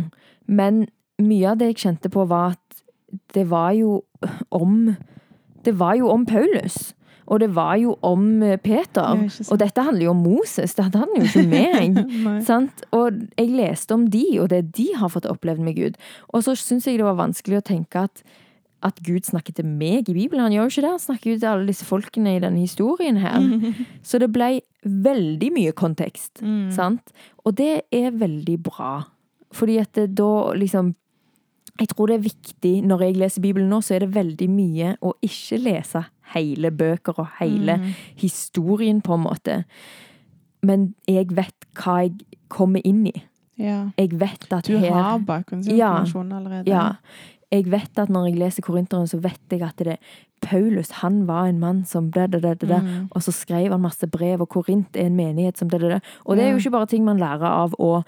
Men 0.47 0.87
mye 1.19 1.51
av 1.51 1.59
det 1.59 1.73
jeg 1.73 1.81
kjente 1.83 2.09
på, 2.09 2.23
var 2.25 2.55
at 2.55 2.81
det 3.35 3.43
var 3.49 3.73
jo 3.75 4.03
om 4.49 4.95
Det 5.65 5.73
var 5.75 5.97
jo 5.99 6.07
om 6.09 6.25
Paulus. 6.25 6.95
Og 7.29 7.39
det 7.43 7.51
var 7.55 7.77
jo 7.79 7.95
om 8.05 8.41
eh, 8.45 8.57
Peter. 8.61 9.23
Og 9.49 9.61
dette 9.61 9.85
handler 9.85 10.07
jo 10.07 10.13
om 10.15 10.23
Moses. 10.25 10.75
Det 10.75 10.85
handler 10.85 11.21
jo 11.21 11.29
ikke 11.29 11.45
om 11.45 11.53
meg. 11.53 11.99
Sant? 12.49 12.83
Og 12.95 13.23
jeg 13.37 13.53
leste 13.53 13.95
om 13.95 14.07
de, 14.09 14.25
og 14.41 14.49
det 14.53 14.63
de 14.77 14.89
har 14.97 15.13
fått 15.13 15.29
opplevd 15.29 15.63
med 15.63 15.77
Gud. 15.77 15.99
Og 16.33 16.45
så 16.45 16.57
syns 16.57 16.89
jeg 16.89 16.99
det 16.99 17.07
var 17.07 17.19
vanskelig 17.19 17.61
å 17.61 17.65
tenke 17.69 18.05
at, 18.09 18.23
at 18.85 19.01
Gud 19.05 19.27
snakker 19.27 19.55
til 19.55 19.69
meg 19.69 20.09
i 20.09 20.15
Bibelen. 20.17 20.47
Han 20.47 20.55
gjør 20.55 20.67
jo 20.67 20.73
ikke 20.73 20.85
det. 20.87 20.93
Han 20.95 21.05
snakker 21.05 21.31
jo 21.31 21.37
til 21.37 21.51
alle 21.51 21.69
disse 21.69 21.87
folkene 21.87 22.35
i 22.37 22.43
denne 22.43 22.63
historien 22.63 23.21
her. 23.21 23.45
Så 24.07 24.21
det 24.21 24.31
ble 24.33 24.55
veldig 24.83 25.51
mye 25.53 25.75
kontekst. 25.77 26.41
Mm. 26.41 26.69
Sant? 26.73 27.13
Og 27.45 27.57
det 27.59 27.83
er 27.93 28.15
veldig 28.15 28.57
bra. 28.65 29.03
Fordi 29.55 29.79
at 29.81 29.93
det 29.97 30.11
da 30.17 30.53
liksom 30.57 30.95
Jeg 31.79 31.93
tror 31.93 32.09
det 32.09 32.15
er 32.17 32.23
viktig 32.25 32.71
når 32.83 33.01
jeg 33.05 33.15
leser 33.15 33.41
Bibelen 33.41 33.69
nå, 33.71 33.77
så 33.79 33.93
er 33.95 34.03
det 34.03 34.09
veldig 34.11 34.47
mye 34.51 34.87
å 34.99 35.13
ikke 35.23 35.61
lese 35.63 36.01
hele 36.35 36.71
bøker 36.71 37.19
og 37.19 37.27
hele 37.39 37.77
Mm. 37.77 37.93
historien, 38.15 39.01
på 39.01 39.13
en 39.15 39.23
måte. 39.23 39.63
Men 40.63 40.93
jeg 41.07 41.29
vet 41.35 41.65
hva 41.75 42.01
jeg 42.03 42.13
kommer 42.49 42.81
inn 42.85 43.05
i. 43.07 43.23
Ja. 43.59 43.89
Jeg 43.97 44.19
vet 44.19 44.47
at 44.53 44.67
Du 44.67 44.77
her 44.77 44.91
har 44.93 45.19
bakgrunnsinformasjon 45.19 46.31
allerede. 46.31 46.67
Ja. 46.67 46.91
Jeg 47.51 47.65
vet 47.71 47.97
at 47.99 48.09
når 48.09 48.25
jeg 48.29 48.37
leser 48.39 48.61
Korinteren, 48.61 49.07
så 49.07 49.17
vet 49.19 49.39
jeg 49.51 49.61
at 49.61 49.77
det 49.77 49.97
Paulus 50.41 50.91
han 51.01 51.27
var 51.27 51.45
en 51.49 51.59
mann 51.59 51.83
som 51.85 52.11
det, 52.11 52.31
det, 52.31 52.41
det, 52.43 52.61
det. 52.61 52.83
Mm. 52.83 53.07
Og 53.11 53.23
så 53.23 53.31
skrev 53.31 53.71
han 53.71 53.81
masse 53.81 54.07
brev, 54.07 54.41
og 54.41 54.49
Korint 54.49 54.95
er 54.95 55.05
en 55.09 55.15
menighet 55.15 55.57
som 55.57 55.69
det, 55.69 55.81
det, 55.81 55.89
det. 55.89 56.01
Og 56.25 56.37
det 56.37 56.45
er 56.45 56.51
jo 56.51 56.57
ikke 56.57 56.71
bare 56.71 56.85
ting 56.85 57.03
man 57.05 57.17
lærer 57.19 57.43
av 57.49 57.73
å 57.79 58.03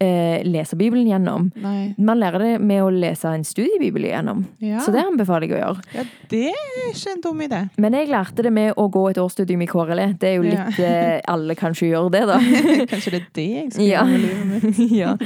eh, 0.00 0.42
lese 0.46 0.76
Bibelen 0.78 1.06
gjennom. 1.10 1.48
Nei. 1.62 1.94
Man 1.98 2.20
lærer 2.20 2.38
det 2.44 2.52
med 2.60 2.82
å 2.84 2.90
lese 2.94 3.32
en 3.34 3.44
studiebibel 3.44 4.04
gjennom. 4.08 4.44
Ja. 4.62 4.78
Så 4.84 4.92
det 4.94 5.02
anbefaler 5.04 5.48
jeg 5.48 5.56
å 5.56 5.60
gjøre. 5.62 5.82
ja, 5.94 6.04
det 6.30 6.42
er 6.52 6.90
ikke 6.92 7.12
en 7.16 7.20
dum 7.24 7.40
idé. 7.46 7.60
Men 7.78 7.92
jeg 7.98 8.08
lærte 8.12 8.42
det 8.46 8.52
med 8.52 8.72
å 8.78 8.88
gå 8.94 9.04
et 9.10 9.18
årsstudium 9.22 9.62
i 9.62 9.66
KRLE. 9.70 10.06
Det 10.18 10.28
er 10.30 10.36
jo 10.38 10.42
Ja. 10.48 10.64
litt 10.68 10.78
eh, 10.80 11.20
Alle 11.28 11.54
kanskje 11.58 11.90
gjør 11.92 12.10
det, 12.14 12.24
da. 12.30 12.38
Kanskje 12.92 13.10
det 13.16 13.20
er 13.22 13.28
det 13.34 13.48
jeg 13.54 13.72
skal 13.72 13.84
Ja. 13.86 14.02
gjøre 14.04 14.10
med 14.10 14.20
livet 14.20 14.78
mitt. 14.78 14.92
ja. 15.02 15.16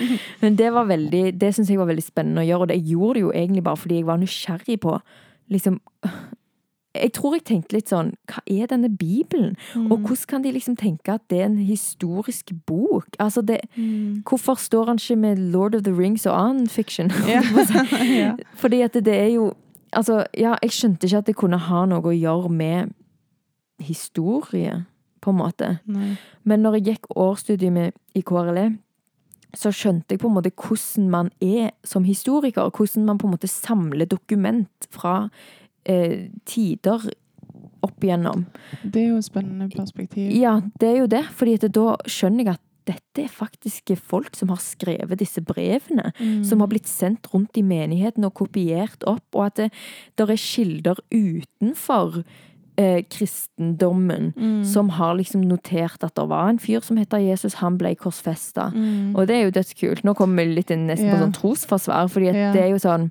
Men 0.40 0.56
det 0.56 0.72
var 0.72 0.85
veldig 0.87 1.24
Det 1.38 1.54
syns 1.54 1.68
jeg 1.68 1.78
var 1.78 1.87
veldig 1.92 2.04
spennende 2.04 2.42
å 2.42 2.46
gjøre, 2.48 2.61
og 2.62 2.68
det 2.68 2.76
jeg 2.80 2.92
gjorde 2.96 3.14
det 3.14 3.22
jo 3.26 3.32
egentlig 3.32 3.62
bare 3.64 3.76
fordi 3.76 3.96
jeg 4.00 4.06
var 4.06 4.16
nysgjerrig 4.22 4.80
på 4.80 4.98
liksom 5.52 5.80
Jeg 6.94 7.12
tror 7.12 7.35
jeg 7.35 7.44
tenkte 7.44 7.72
litt 7.72 7.88
sånn 7.88 8.11
Hva 8.28 8.42
er 8.46 8.66
denne 8.66 8.88
Bibelen? 8.90 9.57
Og 9.76 9.98
Mm. 9.98 10.05
hvordan 10.07 10.26
kan 10.28 10.42
de 10.42 10.52
liksom 10.52 10.76
tenke 10.76 11.09
at 11.14 11.22
det 11.31 11.40
er 11.40 11.44
en 11.46 11.57
historisk 11.59 12.52
bok? 12.66 13.07
Altså 13.18 13.40
det 13.42 13.61
Mm. 13.76 14.22
Hvorfor 14.28 14.55
står 14.59 14.87
han 14.87 14.96
ikke 14.98 15.16
med 15.16 15.38
Lord 15.38 15.74
of 15.74 15.83
the 15.85 15.92
Rings 15.92 16.26
og 16.26 16.35
annen 16.37 16.68
fiction? 16.68 17.11
Ja. 17.26 18.37
Fordi 18.57 18.81
at 18.83 18.92
det, 18.94 19.05
det 19.05 19.14
er 19.14 19.28
jo 19.35 19.52
Altså, 19.94 20.24
ja, 20.38 20.55
jeg 20.62 20.70
skjønte 20.70 21.05
ikke 21.05 21.18
at 21.18 21.26
det 21.26 21.37
kunne 21.37 21.59
ha 21.59 21.85
noe 21.85 22.00
å 22.00 22.16
gjøre 22.16 22.48
med 22.48 22.92
historie, 23.81 24.85
på 25.20 25.31
en 25.31 25.37
måte. 25.38 25.68
Nei. 25.87 26.16
Men 26.44 26.62
når 26.64 26.78
jeg 26.78 26.85
gikk 26.96 27.11
årsstudiet 27.14 27.72
med, 27.72 27.92
i 28.14 28.22
KRLE, 28.26 28.78
så 29.55 29.68
skjønte 29.70 30.14
jeg 30.16 30.22
på 30.22 30.31
en 30.31 30.35
måte 30.38 30.50
hvordan 30.57 31.11
man 31.12 31.31
er 31.44 31.70
som 31.85 32.05
historiker. 32.09 32.70
Hvordan 32.72 33.05
man 33.05 33.18
på 33.20 33.28
en 33.28 33.35
måte 33.37 33.48
samler 33.52 34.09
dokument 34.09 34.88
fra 34.90 35.28
eh, 35.85 36.29
tider 36.45 37.01
opp 37.83 38.05
igjennom. 38.05 38.45
Det 38.85 39.03
er 39.03 39.09
jo 39.11 39.16
et 39.18 39.25
spennende 39.27 39.68
perspektiv. 39.75 40.31
Ja, 40.38 40.61
det 40.79 40.88
er 40.88 40.99
jo 41.03 41.07
det. 41.07 41.25
fordi 41.35 41.57
da 41.68 41.97
skjønner 42.07 42.45
jeg 42.45 42.55
at 42.55 42.61
dette 42.85 43.23
er 43.25 43.29
faktisk 43.31 43.92
folk 44.03 44.35
som 44.35 44.49
har 44.49 44.59
skrevet 44.59 45.18
disse 45.18 45.40
brevene. 45.40 46.12
Mm. 46.18 46.45
Som 46.45 46.61
har 46.61 46.66
blitt 46.68 46.88
sendt 46.90 47.29
rundt 47.33 47.57
i 47.57 47.62
menigheten 47.62 48.25
og 48.27 48.35
kopiert 48.35 49.05
opp. 49.07 49.23
Og 49.35 49.47
at 49.47 49.55
det 49.57 49.68
der 50.18 50.31
er 50.31 50.37
kilder 50.37 50.97
utenfor 51.14 52.25
eh, 52.79 53.03
kristendommen 53.05 54.33
Mm. 54.37 54.64
som 54.64 54.88
har 54.90 55.14
liksom 55.14 55.42
notert 55.47 56.03
at 56.03 56.14
det 56.14 56.29
var 56.29 56.49
en 56.49 56.59
fyr 56.59 56.81
som 56.83 56.97
heter 56.97 57.18
Jesus, 57.21 57.55
han 57.55 57.77
ble 57.79 57.95
korsfesta. 57.95 58.73
Mm. 58.75 59.14
Og 59.16 59.27
det 59.27 59.37
er 59.37 59.45
jo 59.45 59.51
dødskult. 59.51 60.03
Nå 60.05 60.14
kommer 60.16 60.45
vi 60.47 60.55
litt 60.55 60.71
inn 60.71 60.87
nesten 60.88 61.11
på 61.11 61.18
Ja. 61.18 61.23
sånn 61.27 61.35
trosforsvar, 61.35 62.09
fordi 62.11 62.33
Ja. 62.35 62.53
det 62.53 62.62
er 62.62 62.68
jo 62.71 62.77
sånn 62.79 63.11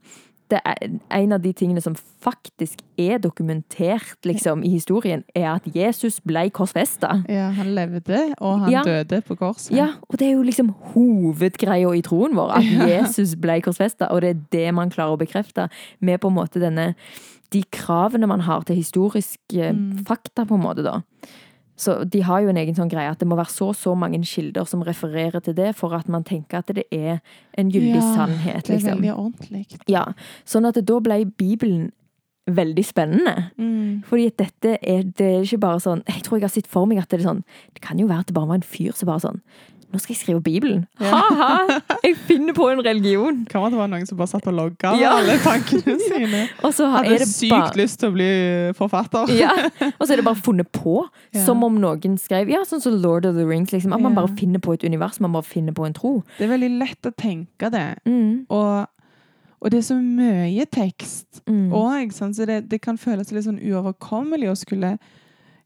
det 0.52 0.60
er 0.68 0.90
en 1.18 1.32
av 1.36 1.42
de 1.42 1.54
tingene 1.56 1.82
som 1.82 1.96
faktisk 1.96 2.82
er 3.00 3.18
dokumentert 3.24 4.20
liksom, 4.28 4.62
i 4.68 4.70
historien, 4.76 5.24
er 5.36 5.48
at 5.56 5.66
Jesus 5.76 6.20
ble 6.28 6.44
korsfesta. 6.54 7.24
Ja, 7.32 7.48
han 7.56 7.72
levde, 7.78 8.20
og 8.40 8.60
han 8.66 8.72
Ja. 8.76 8.84
døde 8.86 9.22
på 9.26 9.36
korset. 9.40 9.72
Ja, 9.76 9.88
og 10.10 10.20
det 10.20 10.28
er 10.28 10.34
jo 10.36 10.44
liksom 10.46 10.74
hovedgreia 10.94 11.92
i 11.98 12.02
troen 12.06 12.36
vår, 12.38 12.52
at 12.60 12.64
Jesus 12.92 13.36
ble 13.42 13.60
korsfesta, 13.66 14.12
og 14.12 14.22
det 14.22 14.30
er 14.36 14.42
det 14.52 14.68
man 14.78 14.92
klarer 14.94 15.16
å 15.16 15.22
bekrefte 15.22 15.70
med 16.00 16.20
på 16.22 16.28
en 16.32 16.38
måte 16.42 16.60
denne 16.62 16.92
De 17.52 17.64
kravene 17.68 18.28
man 18.32 18.40
har 18.48 18.62
til 18.64 18.78
historiske 18.80 19.72
Mm. 19.74 20.06
fakta, 20.08 20.46
på 20.48 20.56
en 20.56 20.62
måte, 20.64 20.84
da. 20.86 21.02
Så 21.82 21.96
de 22.06 22.20
har 22.28 22.44
jo 22.44 22.52
en 22.52 22.60
egen 22.62 22.76
sånn 22.78 22.92
greie 22.92 23.10
at 23.10 23.22
det 23.22 23.28
må 23.30 23.38
være 23.40 23.50
så 23.50 23.72
og 23.72 23.78
så 23.80 23.96
mange 23.98 24.20
kilder 24.28 24.68
som 24.70 24.84
refererer 24.86 25.42
til 25.42 25.56
det, 25.58 25.72
for 25.80 25.96
at 25.98 26.10
man 26.12 26.26
tenker 26.28 26.60
at 26.62 26.70
det 26.78 26.86
er 26.94 27.18
en 27.58 27.72
gyldig 27.74 27.96
Ja, 27.98 28.12
sannhet, 28.20 28.68
Det 28.68 28.70
er 28.70 28.78
liksom. 28.78 29.02
veldig 29.02 29.16
ordentlig. 29.16 29.66
Ja, 29.90 30.06
sånn 30.46 30.70
at 30.70 30.78
da 30.86 31.00
ble 31.02 31.26
Bibelen 31.26 31.90
veldig 32.52 32.86
spennende. 32.86 33.52
Mm. 33.58 34.04
Fordi 34.06 34.30
dette 34.38 34.78
er, 34.82 35.04
det 35.04 35.28
er 35.28 35.44
ikke 35.46 35.62
bare 35.62 35.80
sånn 35.80 36.02
Jeg 36.10 36.24
tror 36.26 36.40
jeg 36.40 36.48
har 36.48 36.54
sett 36.56 36.68
for 36.68 36.90
meg 36.90 36.98
at 37.02 37.10
det 37.10 37.20
er 37.20 37.28
sånn 37.28 37.44
Det 37.76 37.84
kan 37.86 38.00
jo 38.02 38.08
være 38.10 38.26
at 38.26 38.32
det 38.32 38.34
bare 38.36 38.50
var 38.50 38.58
en 38.60 38.66
fyr 38.66 38.96
som 38.98 39.12
bare 39.12 39.22
sånn 39.22 39.42
Nå 39.92 40.00
skal 40.00 40.14
jeg 40.14 40.20
skrive 40.22 40.42
Bibelen. 40.44 40.86
Ha-ha! 41.04 41.80
Jeg 42.06 42.16
finner 42.28 42.56
på 42.56 42.70
en 42.72 42.80
religion. 42.86 43.42
Kan 43.50 43.62
være 43.66 43.74
det 43.74 43.80
var 43.82 43.90
noen 43.92 44.06
som 44.08 44.20
bare 44.22 44.32
satt 44.32 44.48
og 44.48 44.56
logga 44.56 44.94
Ja. 45.00 45.18
alle 45.20 45.36
tankene 45.44 45.98
sine. 46.00 46.44
Og 46.66 46.72
så 46.78 46.88
Hadde 46.94 47.12
er 47.18 47.24
det 47.26 47.28
sykt 47.28 47.52
bare 47.52 47.76
lyst 47.82 48.00
til 48.00 48.12
å 48.12 48.16
bli 48.16 48.30
forfatter. 48.78 49.34
ja, 49.36 49.52
Og 49.98 50.06
så 50.08 50.14
er 50.14 50.22
det 50.22 50.28
bare 50.30 50.40
funnet 50.40 50.72
på. 50.72 51.02
Ja. 51.36 51.46
Som 51.46 51.64
om 51.64 51.78
noen 51.80 52.18
skrev 52.20 52.50
Ja, 52.52 52.64
sånn 52.68 52.82
som 52.84 52.96
Lord 53.04 53.26
of 53.28 53.36
the 53.36 53.46
Rings. 53.48 53.72
Liksom, 53.72 53.94
at 53.96 54.02
man 54.04 54.16
bare 54.16 54.32
finner 54.40 54.60
på 54.64 54.74
et 54.76 54.84
univers. 54.88 55.20
Man 55.24 55.32
bare 55.36 55.48
finner 55.48 55.76
på 55.76 55.86
en 55.88 55.94
tro. 55.96 56.14
Det 56.38 56.48
er 56.48 56.52
veldig 56.56 56.72
lett 56.80 57.08
å 57.08 57.12
tenke 57.16 57.70
det. 57.72 57.86
Mm, 58.08 58.46
Og, 58.50 58.88
og 59.62 59.72
det 59.72 59.80
er 59.82 59.88
så 59.88 59.96
mye 60.00 60.66
tekst 60.72 61.44
mm. 61.48 61.72
så 62.34 62.46
det, 62.48 62.64
det 62.72 62.82
kan 62.82 62.98
føles 62.98 63.32
litt 63.32 63.46
sånn 63.46 63.60
uoverkommelig 63.62 64.50
å 64.52 64.58
skulle 64.58 64.96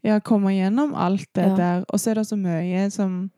ja, 0.06 0.20
komme 0.20 0.54
gjennom 0.54 0.94
alt 0.94 1.28
det 1.34 1.48
der. 1.58 1.86
Og 1.90 2.00
så 2.00 2.12
er 2.12 2.22
det 2.22 2.28
så 2.30 2.38
mye 2.38 2.90
som 2.94 3.30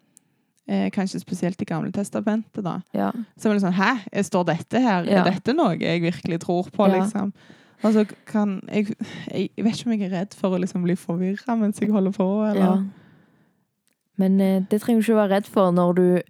eh, 0.67 0.89
Kanskje 0.91 1.19
spesielt 1.23 1.61
i 1.61 1.65
Gamle 1.65 1.91
testamentet, 1.91 2.63
da. 2.63 2.79
ja. 2.93 3.11
Så 3.37 3.49
er 3.49 3.53
det 3.57 3.63
sånn 3.63 3.73
Hæ, 3.77 4.23
står 4.23 4.45
dette 4.45 4.81
her? 4.83 5.03
Ja. 5.07 5.23
Er 5.25 5.31
dette 5.31 5.53
noe 5.55 5.77
jeg 5.79 6.01
virkelig 6.01 6.39
tror 6.43 6.69
på, 6.71 6.87
Ja. 6.87 6.99
liksom? 7.01 7.33
Og 7.83 7.93
så 7.93 8.05
kan 8.25 8.61
jeg, 8.73 8.95
jeg 9.31 9.49
vet 9.63 9.75
ikke 9.77 9.85
om 9.85 9.91
jeg 9.93 10.07
er 10.11 10.15
redd 10.19 10.33
for 10.33 10.49
å 10.55 10.59
liksom 10.59 10.81
bli 10.83 10.95
forvirra 10.97 11.55
mens 11.59 11.77
jeg 11.79 11.91
holder 11.93 12.11
på, 12.11 12.25
eller 12.49 12.61
ja. 12.63 12.77
Men 14.17 14.39
eh, 14.41 14.61
det 14.69 14.79
trenger 14.81 15.01
du 15.01 15.05
ikke 15.11 15.19
være 15.21 15.35
redd 15.35 15.45
for 15.49 15.71
når 15.71 15.93
du 15.95 16.21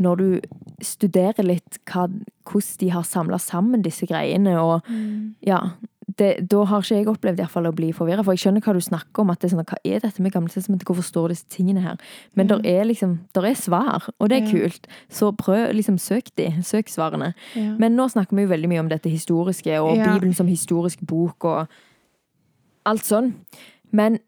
når 0.00 0.16
du 0.16 0.40
studerer 0.80 1.44
litt 1.44 1.76
hva, 1.90 2.06
hvordan 2.48 2.78
de 2.80 2.86
har 2.94 3.02
samla 3.04 3.36
sammen 3.42 3.82
disse 3.84 4.06
greiene, 4.08 4.54
og 4.62 4.80
Mm. 4.88 5.34
ja 5.44 5.58
det, 6.16 6.48
Da 6.48 6.64
har 6.64 6.80
ikke 6.82 6.96
jeg 6.96 7.06
opplevd 7.06 7.38
i 7.38 7.42
hvert 7.42 7.50
fall 7.50 7.66
å 7.66 7.74
bli 7.74 7.92
forvirra, 7.92 8.24
for 8.24 8.32
jeg 8.32 8.38
skjønner 8.44 8.62
hva 8.64 8.72
du 8.74 8.80
snakker 8.80 9.20
om. 9.20 9.30
at 9.30 9.40
det 9.40 9.52
er 9.52 9.56
sånn, 9.56 9.64
Hva 9.64 9.76
er 9.84 10.00
dette 10.00 10.20
med 10.20 10.32
Gamle 10.32 10.48
testamentet? 10.48 10.84
Hvorfor 10.86 11.02
står 11.04 11.28
disse 11.28 11.44
tingene 11.48 11.80
her? 11.82 11.96
Men 12.34 12.48
Ja. 12.48 12.56
der 12.56 12.70
er 12.80 12.84
liksom, 12.84 13.18
der 13.34 13.44
er 13.46 13.54
svar, 13.54 14.08
og 14.18 14.28
det 14.28 14.42
er 14.42 14.46
Ja. 14.46 14.52
kult. 14.68 14.86
Så 15.10 15.36
prøv, 15.36 15.72
liksom 15.74 15.98
søk 15.98 16.30
de. 16.36 16.50
Søk 16.62 16.86
svarene. 16.88 17.34
Ja. 17.54 17.76
Men 17.78 17.96
nå 17.96 18.08
snakker 18.10 18.34
vi 18.36 18.42
jo 18.42 18.48
veldig 18.48 18.68
mye 18.68 18.80
om 18.80 18.88
dette 18.88 19.10
historiske, 19.10 19.78
og 19.82 19.96
Ja. 19.96 20.04
Bibelen 20.18 20.34
som 20.34 20.46
historisk 20.46 20.98
bok, 21.04 21.44
og 21.44 21.68
alt 22.86 23.02
sånn. 23.02 23.34
Men 23.92 24.18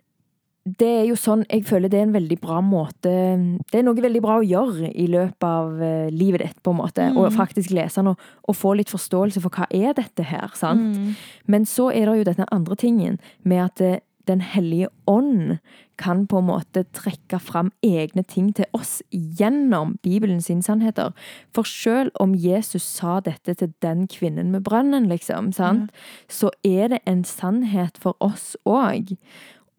det 0.62 0.86
er 0.86 1.06
jo 1.08 1.16
sånn, 1.18 1.42
jeg 1.50 1.64
føler 1.66 1.90
det 1.90 1.98
er 1.98 2.04
en 2.06 2.14
veldig 2.14 2.36
bra 2.38 2.60
måte 2.62 3.10
Det 3.10 3.80
er 3.80 3.82
noe 3.82 3.98
veldig 3.98 4.20
bra 4.22 4.36
å 4.38 4.46
gjøre 4.46 4.92
i 4.94 5.08
løpet 5.10 5.46
av 5.48 5.82
eh, 5.82 6.12
livet 6.14 6.44
ditt, 6.44 6.60
på 6.62 6.70
en 6.70 6.78
måte. 6.78 7.08
Mm. 7.10 7.18
Og 7.18 7.34
faktisk 7.34 7.74
lese 7.74 7.98
den 7.98 8.12
og, 8.12 8.22
og 8.46 8.56
få 8.56 8.76
litt 8.78 8.92
forståelse 8.92 9.42
for 9.42 9.58
hva 9.58 9.66
er 9.74 9.96
dette 9.98 10.26
her, 10.30 10.54
sant? 10.54 10.94
Mm. 10.94 11.18
Men 11.50 11.66
så 11.66 11.90
er 11.90 12.06
det 12.06 12.20
jo 12.20 12.30
denne 12.30 12.46
andre 12.54 12.78
tingen 12.78 13.20
med 13.42 13.64
at 13.66 13.82
eh, 13.82 14.00
Den 14.30 14.38
hellige 14.38 14.86
ånd 15.10 15.56
kan 15.98 16.28
på 16.30 16.38
en 16.38 16.46
måte 16.46 16.84
trekke 16.94 17.40
fram 17.42 17.72
egne 17.82 18.22
ting 18.22 18.52
til 18.54 18.68
oss 18.72 19.00
gjennom 19.10 19.96
Bibelen 20.02 20.38
sine 20.40 20.62
sannheter. 20.62 21.10
For 21.50 21.66
selv 21.66 22.12
om 22.22 22.36
Jesus 22.38 22.86
sa 22.86 23.18
dette 23.18 23.56
til 23.58 23.72
den 23.82 24.06
kvinnen 24.06 24.52
med 24.52 24.62
brønnen, 24.62 25.08
liksom, 25.10 25.50
sant? 25.52 25.90
så 26.30 26.52
er 26.62 26.94
det 26.94 27.00
en 27.04 27.24
sannhet 27.24 27.98
for 27.98 28.14
oss 28.22 28.54
òg. 28.62 29.10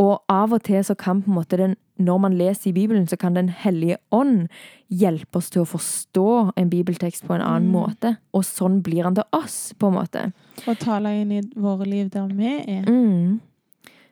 Og 0.03 0.13
av 0.31 0.53
og 0.55 0.63
til 0.67 0.83
så 0.83 0.95
kan 0.99 1.21
på 1.23 1.31
en 1.31 1.37
måte 1.37 1.59
den, 1.59 1.75
når 2.01 2.21
man 2.23 2.35
leser 2.37 2.71
i 2.71 2.75
Bibelen, 2.75 3.05
så 3.07 3.15
kan 3.21 3.35
Den 3.37 3.49
hellige 3.49 3.97
ånd 4.11 4.47
hjelpe 4.89 5.39
oss 5.39 5.49
til 5.53 5.61
å 5.63 5.69
forstå 5.69 6.25
en 6.57 6.69
bibeltekst 6.71 7.27
på 7.27 7.35
en 7.35 7.41
annen 7.45 7.69
Mm. 7.69 7.75
måte. 7.77 8.17
Og 8.33 8.43
sånn 8.43 8.81
blir 8.81 9.03
han 9.03 9.15
til 9.15 9.23
oss, 9.31 9.73
på 9.79 9.87
en 9.87 9.93
måte. 9.93 10.33
Og 10.67 10.77
taler 10.79 11.21
inn 11.21 11.31
i 11.31 11.41
våre 11.55 11.85
liv 11.85 12.09
der 12.09 12.27
vi 12.27 12.57
er. 12.67 12.83
Mm. 12.83 13.39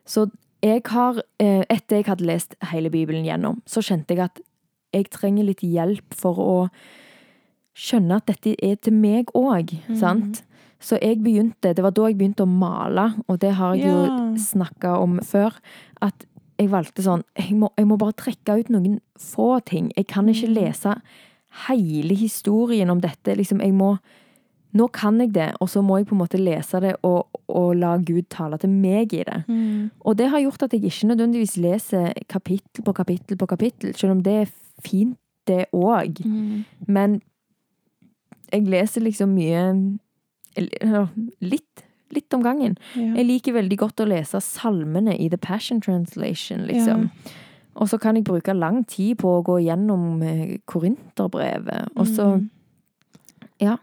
Så 0.06 0.30
jeg 0.62 0.82
har, 0.86 1.20
eh, 1.40 1.64
etter 1.68 1.96
jeg 1.96 2.04
hadde 2.06 2.24
lest 2.26 2.54
hele 2.70 2.90
Bibelen 2.90 3.24
gjennom, 3.24 3.60
så 3.66 3.82
kjente 3.82 4.14
jeg 4.14 4.18
at 4.18 4.40
jeg 4.92 5.10
trenger 5.10 5.44
litt 5.44 5.60
hjelp 5.60 6.14
for 6.14 6.34
å 6.36 6.70
skjønne 7.74 8.16
at 8.16 8.26
dette 8.26 8.54
er 8.62 8.76
til 8.76 8.92
meg 8.92 9.26
òg, 9.34 9.72
mm. 9.88 9.96
sant? 9.96 10.42
Så 10.82 10.98
jeg 11.00 11.20
begynte, 11.22 11.70
det 11.74 11.82
var 11.84 11.92
da 11.94 12.08
jeg 12.10 12.18
begynte 12.18 12.42
å 12.42 12.50
male, 12.50 13.04
og 13.28 13.38
det 13.40 13.52
har 13.54 13.76
jeg 13.78 13.86
jo 13.86 14.04
Ja. 14.04 14.34
snakka 14.34 14.96
om 14.98 15.20
før, 15.22 15.54
at 16.02 16.26
jeg 16.58 16.68
valgte 16.70 17.02
sånn 17.02 17.22
jeg 17.38 17.54
må, 17.58 17.68
jeg 17.78 17.86
må 17.86 17.96
bare 17.98 18.12
trekke 18.18 18.58
ut 18.60 18.68
noen 18.70 18.98
få 19.18 19.60
ting. 19.64 19.92
Jeg 19.96 20.06
kan 20.08 20.26
ikke 20.26 20.48
Mhm. 20.48 20.54
lese 20.54 21.00
hele 21.68 22.14
historien 22.14 22.90
om 22.90 23.00
dette. 23.00 23.36
Liksom, 23.36 23.60
jeg 23.60 23.72
må 23.72 23.98
Nå 24.74 24.86
kan 24.90 25.18
jeg 25.20 25.34
det, 25.34 25.52
og 25.60 25.68
så 25.68 25.82
må 25.84 25.98
jeg 25.98 26.06
på 26.06 26.12
en 26.14 26.20
måte 26.26 26.38
lese 26.40 26.80
det 26.80 26.94
og, 27.04 27.26
og 27.46 27.76
la 27.76 27.98
Gud 27.98 28.30
tale 28.30 28.56
til 28.58 28.70
meg 28.70 29.12
i 29.12 29.22
det. 29.22 29.44
Mm. 29.46 29.90
Og 30.02 30.16
det 30.16 30.30
har 30.30 30.40
gjort 30.40 30.62
at 30.62 30.70
jeg 30.72 30.80
ikke 30.84 31.08
nødvendigvis 31.14 31.58
leser 31.60 32.14
kapittel 32.26 32.82
på 32.82 32.94
kapittel 32.94 33.36
på 33.36 33.46
kapittel, 33.46 33.92
selv 33.94 34.12
om 34.12 34.22
det 34.22 34.32
er 34.32 34.50
fint, 34.80 35.18
det 35.46 35.66
òg. 35.74 36.24
Mm. 36.24 36.64
Men 36.88 37.20
jeg 38.50 38.64
leser 38.66 39.02
liksom 39.02 39.34
mye 39.36 39.98
Litt. 41.40 41.84
Litt 42.12 42.34
om 42.34 42.42
gangen. 42.44 42.74
Ja. 42.94 43.14
Jeg 43.16 43.24
liker 43.26 43.52
veldig 43.56 43.78
godt 43.78 44.00
å 44.04 44.06
lese 44.08 44.40
salmene 44.44 45.14
i 45.18 45.28
The 45.32 45.38
Passion 45.40 45.80
Translation, 45.80 46.66
liksom. 46.68 47.06
Og 47.80 47.88
så 47.88 47.96
kan 47.98 48.16
jeg 48.18 48.24
bruke 48.28 48.52
lang 48.52 48.82
tid 48.84 49.16
på 49.22 49.30
å 49.38 49.44
gå 49.46 49.54
gjennom 49.64 50.20
eh, 50.22 50.58
Korinterbrevet. 50.68 51.88
Og 51.96 52.06
så 52.06 52.26
Mm. 52.36 52.50
Ja. 53.60 53.76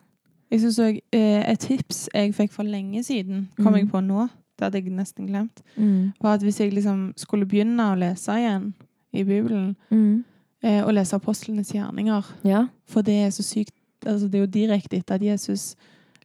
Jeg 0.52 0.60
synes 0.62 0.80
også, 0.80 1.00
eh, 1.14 1.52
Et 1.52 1.60
tips 1.60 2.10
jeg 2.14 2.34
fikk 2.36 2.52
for 2.52 2.64
lenge 2.64 3.04
siden, 3.04 3.48
kom 3.58 3.74
Mm. 3.74 3.78
jeg 3.80 3.90
på 3.92 4.02
nå, 4.06 4.30
det 4.60 4.64
hadde 4.66 4.84
jeg 4.84 4.92
nesten 4.94 5.28
glemt, 5.28 5.62
mm, 5.78 6.14
var 6.22 6.34
at 6.34 6.42
hvis 6.42 6.60
jeg 6.60 6.74
liksom 6.74 7.14
skulle 7.18 7.46
begynne 7.46 7.80
å 7.82 7.98
lese 7.98 8.28
igjen 8.32 8.74
i 9.14 9.24
Bibelen, 9.24 9.76
mm, 9.92 10.24
eh, 10.64 10.84
og 10.84 10.94
lese 10.94 11.14
apostlenes 11.16 11.72
gjerninger, 11.72 12.24
Ja. 12.44 12.68
for 12.86 13.02
det 13.02 13.14
er 13.26 13.30
så 13.30 13.42
sykt 13.44 13.72
altså 14.06 14.30
Det 14.32 14.36
er 14.36 14.46
jo 14.46 14.48
direkte 14.68 14.98
etter 14.98 15.16
at 15.16 15.22
Jesus 15.22 15.76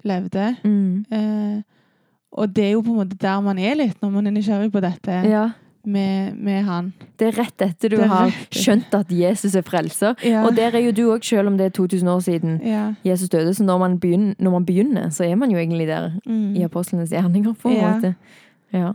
levde. 0.04 0.56
Mm, 0.64 1.04
Eh, 1.10 1.62
og 2.34 2.50
det 2.54 2.64
er 2.64 2.70
jo 2.72 2.80
på 2.82 2.90
en 2.90 2.96
måte 2.98 3.16
der 3.22 3.40
man 3.40 3.58
er 3.62 3.76
litt 3.78 4.00
når 4.02 4.10
man 4.10 4.26
er 4.26 4.32
nysgjerrig 4.34 4.72
på 4.74 4.80
dette 4.82 5.18
ja. 5.30 5.44
med, 5.86 6.34
med 6.34 6.64
han. 6.66 6.88
Det 7.16 7.28
er 7.28 7.36
rett 7.38 7.62
etter 7.62 7.92
du 7.92 8.00
har 8.10 8.32
skjønt 8.50 8.94
at 8.98 9.12
Jesus 9.14 9.54
er 9.54 9.62
frelser. 9.62 10.16
Ja. 10.26 10.40
Og 10.44 10.56
der 10.56 10.74
er 10.74 10.82
jo 10.82 10.90
du 10.90 11.02
òg, 11.14 11.22
selv 11.22 11.46
om 11.52 11.56
det 11.60 11.66
er 11.68 11.70
2000 11.76 12.10
år 12.10 12.24
siden 12.26 12.56
ja. 12.66 12.88
Jesus 13.06 13.28
døde. 13.30 13.54
Så 13.54 13.62
når 13.62 13.78
man 13.78 14.00
begynner, 14.02 14.34
når 14.42 14.50
man 14.50 14.66
begynner 14.66 15.10
så 15.14 15.22
er 15.28 15.36
man 15.36 15.50
jo 15.54 15.58
egentlig 15.62 15.86
der 15.86 16.10
Mm. 16.26 16.56
i 16.56 16.62
apostlenes 16.66 17.10
gjerninger, 17.14 17.52
på 17.54 17.68
en 17.70 17.76
Ja. 17.76 17.92
måte. 17.94 18.14
Ja, 18.72 18.92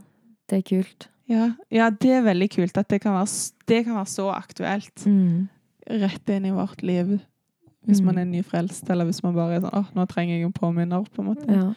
det 0.50 0.58
er 0.58 0.62
kult. 0.76 1.08
Ja. 1.30 1.52
ja, 1.72 1.90
det 1.90 2.12
er 2.12 2.22
veldig 2.26 2.50
kult 2.58 2.78
at 2.78 2.90
det 2.90 3.02
kan 3.02 3.14
være, 3.14 3.30
det 3.68 3.86
kan 3.86 3.96
være 3.96 4.06
så 4.08 4.28
aktuelt 4.36 5.06
Mm. 5.06 5.48
rett 5.90 6.30
inn 6.30 6.46
i 6.46 6.52
vårt 6.52 6.84
liv. 6.84 7.20
Hvis 7.88 8.02
Mm. 8.02 8.06
man 8.06 8.18
er 8.18 8.26
nyfrelst, 8.26 8.90
eller 8.90 9.06
hvis 9.06 9.24
man 9.24 9.34
bare 9.36 9.56
er 9.56 9.60
sånn 9.62 9.74
åh, 9.74 9.86
nå 9.96 10.06
trenger 10.08 10.36
jeg 10.36 10.46
en 10.46 10.54
påminner, 10.54 11.06
på 11.16 11.22
en 11.22 11.26
måte. 11.36 11.48
Ja. 11.48 11.74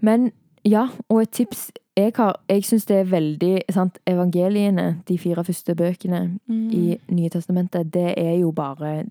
Men 0.00 0.32
ja, 0.64 0.88
og 1.08 1.22
et 1.22 1.30
tips 1.30 1.70
jeg 1.96 2.12
har 2.16 2.36
Jeg 2.48 2.62
syns 2.64 2.86
det 2.86 2.96
er 2.96 3.04
veldig 3.04 3.62
sant, 3.70 3.98
Evangeliene, 4.06 5.02
de 5.06 5.18
fire 5.18 5.44
første 5.44 5.74
bøkene 5.76 6.38
Mm. 6.48 6.70
i 6.72 6.98
Nye 7.10 7.28
testamentet, 7.28 7.90
det 7.92 8.14
er 8.18 8.38
jo 8.40 8.50
bare 8.52 9.04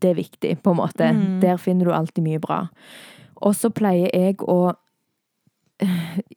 Det 0.00 0.10
er 0.10 0.14
viktig, 0.14 0.62
på 0.62 0.70
en 0.70 0.76
måte. 0.76 1.12
Mm. 1.14 1.40
Der 1.40 1.56
finner 1.56 1.84
du 1.86 1.90
alltid 1.92 2.22
mye 2.24 2.38
bra. 2.40 2.68
Og 3.42 3.54
så 3.54 3.70
pleier 3.70 4.10
jeg 4.12 4.36
å 4.38 4.74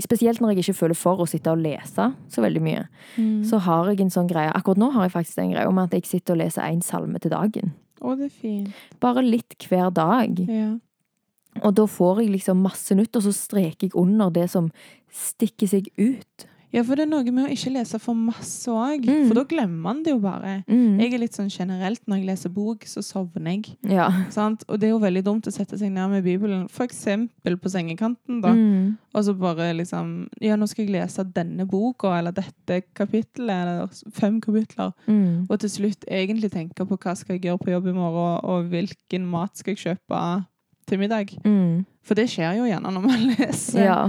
Spesielt 0.02 0.40
når 0.42 0.50
jeg 0.54 0.58
ikke 0.66 0.74
føler 0.76 0.96
for 0.96 1.18
å 1.18 1.28
sitte 1.28 1.48
og 1.52 1.60
lese 1.64 2.14
så 2.30 2.42
veldig 2.44 2.62
mye, 2.62 2.88
Mm. 3.18 3.44
så 3.46 3.58
har 3.60 3.86
jeg 3.88 4.02
en 4.02 4.10
sånn 4.10 4.28
greie 4.30 4.52
Akkurat 4.54 4.78
nå 4.78 4.92
har 4.92 5.04
jeg 5.08 5.12
faktisk 5.14 5.38
en 5.40 5.52
greie 5.54 5.68
om 5.68 5.78
at 5.80 5.92
jeg 5.92 6.04
sitter 6.06 6.34
og 6.34 6.40
leser 6.40 6.62
én 6.64 6.82
salme 6.84 7.20
til 7.20 7.32
dagen. 7.32 7.72
Å, 8.00 8.16
det 8.20 8.30
er 8.30 8.36
fint. 8.36 8.86
Bare 9.04 9.24
litt 9.26 9.58
hver 9.70 9.92
dag. 9.96 10.40
Ja. 10.48 10.72
Og 11.66 11.74
da 11.76 11.86
får 11.90 12.24
jeg 12.24 12.34
liksom 12.38 12.62
masse 12.64 12.96
nytt, 12.96 13.18
og 13.18 13.26
så 13.26 13.34
streker 13.36 13.90
jeg 13.90 13.98
under 14.00 14.32
det 14.34 14.48
som 14.54 14.70
stikker 15.12 15.72
seg 15.72 15.90
ut. 16.00 16.49
Ja, 16.70 16.84
for 16.86 17.00
det 17.00 17.08
er 17.08 17.10
noe 17.10 17.32
med 17.34 17.48
å 17.48 17.54
ikke 17.54 17.72
lese 17.74 17.98
for 18.02 18.18
masse 18.18 18.70
òg. 18.70 19.08
Mm. 19.10 19.24
For 19.26 19.40
da 19.40 19.44
glemmer 19.50 19.82
man 19.88 20.04
det 20.06 20.14
jo 20.14 20.20
bare. 20.22 20.60
Mm. 20.70 21.00
Jeg 21.02 21.16
er 21.16 21.22
litt 21.24 21.38
sånn 21.38 21.50
generelt, 21.50 22.02
når 22.06 22.20
jeg 22.20 22.28
leser 22.30 22.54
bok, 22.54 22.86
så 22.90 23.02
sovner 23.06 23.56
jeg. 23.56 23.72
Ja. 23.90 24.06
Sant? 24.34 24.66
Og 24.70 24.78
det 24.78 24.90
er 24.90 24.94
jo 24.94 25.02
veldig 25.02 25.24
dumt 25.26 25.50
å 25.50 25.54
sette 25.54 25.80
seg 25.82 25.90
ned 25.96 26.14
med 26.14 26.26
Bibelen, 26.28 26.68
eksempel 26.90 27.58
på 27.60 27.72
sengekanten, 27.74 28.40
da. 28.46 28.54
Mm. 28.54 28.96
Og 29.18 29.26
så 29.26 29.34
bare 29.38 29.72
liksom 29.74 30.30
Ja, 30.44 30.56
nå 30.60 30.68
skal 30.70 30.86
jeg 30.86 30.94
lese 31.00 31.26
denne 31.34 31.66
boka, 31.70 32.14
eller 32.20 32.36
dette 32.38 32.84
kapittelet, 32.94 33.50
eller 33.50 34.14
fem 34.14 34.40
kapitler. 34.42 34.94
Mm. 35.10 35.48
Og 35.50 35.58
til 35.64 35.74
slutt 35.74 36.06
egentlig 36.06 36.52
tenke 36.54 36.86
på 36.86 36.98
hva 37.02 37.16
skal 37.18 37.38
jeg 37.38 37.48
gjøre 37.50 37.64
på 37.64 37.74
jobb 37.74 37.90
i 37.90 37.98
morgen, 37.98 38.40
og 38.46 38.70
hvilken 38.70 39.26
mat 39.30 39.58
skal 39.58 39.74
jeg 39.74 39.86
kjøpe 39.88 40.24
til 40.90 41.02
middag. 41.02 41.34
Mm. 41.46 41.86
For 42.06 42.18
det 42.18 42.30
skjer 42.32 42.60
jo 42.60 42.70
gjerne 42.70 42.94
når 42.94 43.06
man 43.06 43.26
leser. 43.34 43.86
Ja. 43.86 44.02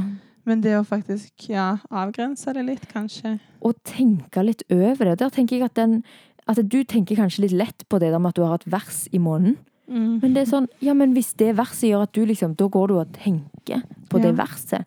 Men 0.48 0.60
det 0.64 0.72
å 0.78 0.84
faktisk 0.86 1.48
ja, 1.50 1.78
avgrense 1.90 2.52
det 2.56 2.64
litt, 2.64 2.86
kanskje. 2.92 3.38
Og 3.62 3.76
tenke 3.84 4.42
litt 4.44 4.62
over 4.72 5.10
det. 5.10 5.18
Der 5.20 5.30
tenker 5.34 5.56
jeg 5.58 5.64
at 5.68 5.74
den 5.74 6.02
At 6.48 6.56
du 6.68 6.82
tenker 6.84 7.14
kanskje 7.14 7.42
litt 7.44 7.52
lett 7.52 7.84
på 7.88 7.98
det 8.00 8.08
der 8.10 8.18
med 8.18 8.30
at 8.32 8.34
du 8.36 8.42
har 8.42 8.54
et 8.54 8.64
vers 8.72 9.04
i 9.12 9.18
måneden. 9.18 9.58
Mm. 9.90 10.20
Men 10.22 10.32
det 10.34 10.42
er 10.42 10.50
sånn, 10.50 10.66
ja, 10.80 10.94
men 10.94 11.12
hvis 11.14 11.32
det 11.36 11.52
verset 11.58 11.90
gjør 11.90 12.02
at 12.06 12.12
du 12.14 12.24
liksom 12.26 12.54
Da 12.56 12.66
går 12.70 12.88
du 12.88 12.94
og 12.98 13.12
tenker 13.12 13.82
på 14.08 14.18
det 14.22 14.32
verset. 14.38 14.86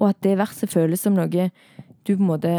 Og 0.00 0.08
at 0.10 0.20
det 0.24 0.38
verset 0.38 0.70
føles 0.72 1.00
som 1.00 1.14
noe 1.16 1.26
du 1.28 1.48
på 2.16 2.20
en 2.20 2.26
måte 2.30 2.54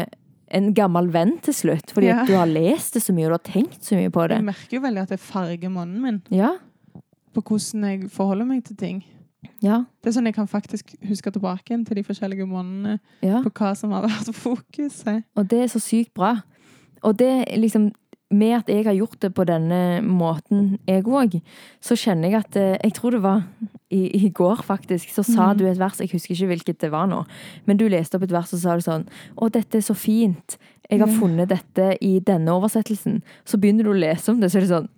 En 0.54 0.68
gammel 0.74 1.08
venn 1.10 1.38
til 1.42 1.54
slutt. 1.54 1.90
Fordi 1.90 2.06
Ja. 2.12 2.24
du 2.24 2.34
har 2.36 2.46
lest 2.46 2.94
det 2.94 3.02
så 3.02 3.12
mye, 3.14 3.26
og 3.26 3.32
du 3.32 3.50
har 3.50 3.62
tenkt 3.62 3.82
så 3.82 3.96
mye 3.96 4.10
på 4.12 4.28
det. 4.28 4.36
Jeg 4.36 4.44
merker 4.44 4.76
jo 4.76 4.80
veldig 4.84 5.02
at 5.02 5.08
det 5.08 5.20
farger 5.20 5.70
måneden 5.70 6.02
min 6.02 6.22
Ja. 6.30 6.52
på 7.34 7.42
hvordan 7.42 7.82
jeg 7.88 8.10
forholder 8.10 8.44
meg 8.46 8.64
til 8.64 8.76
ting. 8.76 9.04
Ja. 9.64 9.82
Det 10.02 10.10
er 10.10 10.16
sånn 10.18 10.28
jeg 10.28 10.36
kan 10.36 10.48
faktisk 10.50 10.94
huske 11.08 11.32
tilbake 11.34 11.76
til 11.86 11.98
de 11.98 12.06
forskjellige 12.06 12.46
månedene 12.48 12.98
Ja. 13.22 13.42
på 13.42 13.50
hva 13.50 13.74
som 13.76 13.92
har 13.92 14.06
vært 14.06 14.32
fokuset. 14.34 15.24
Og 15.36 15.48
det 15.50 15.62
er 15.64 15.68
så 15.72 15.82
sykt 15.82 16.14
bra. 16.14 16.42
Og 17.02 17.18
det 17.18 17.48
liksom 17.56 17.92
Med 18.30 18.56
at 18.56 18.68
jeg 18.68 18.84
har 18.84 18.94
gjort 18.96 19.20
det 19.20 19.34
på 19.34 19.44
denne 19.44 20.00
måten, 20.02 20.78
jeg 20.88 21.04
òg, 21.04 21.40
så 21.78 21.94
kjenner 21.94 22.30
jeg 22.30 22.40
at 22.40 22.56
eh, 22.56 22.78
Jeg 22.82 22.94
tror 22.94 23.10
det 23.10 23.22
var 23.22 23.42
i, 23.90 24.26
i 24.26 24.28
går, 24.28 24.62
faktisk, 24.64 25.12
så 25.12 25.22
sa 25.22 25.52
mm. 25.52 25.58
du 25.58 25.66
et 25.68 25.78
vers, 25.78 26.00
jeg 26.00 26.10
husker 26.10 26.34
ikke 26.34 26.46
hvilket 26.46 26.80
det 26.80 26.90
var 26.90 27.06
nå, 27.06 27.24
men 27.66 27.76
du 27.76 27.86
leste 27.86 28.16
opp 28.16 28.24
et 28.24 28.32
vers 28.32 28.52
og 28.52 28.58
sa 28.58 28.74
det 28.74 28.86
sånn 28.88 29.06
Å, 29.36 29.48
dette 29.52 29.78
er 29.78 29.84
så 29.84 29.94
fint. 29.94 30.56
Jeg 30.90 31.00
har 31.00 31.12
funnet 31.20 31.52
dette 31.52 31.96
i 32.00 32.18
denne 32.18 32.56
oversettelsen. 32.56 33.22
Så 33.44 33.60
begynner 33.60 33.84
du 33.84 33.92
å 33.92 33.98
lese 33.98 34.32
om 34.32 34.40
det, 34.40 34.50
så 34.50 34.58
er 34.58 34.66
det 34.66 34.72
sånn 34.72 34.90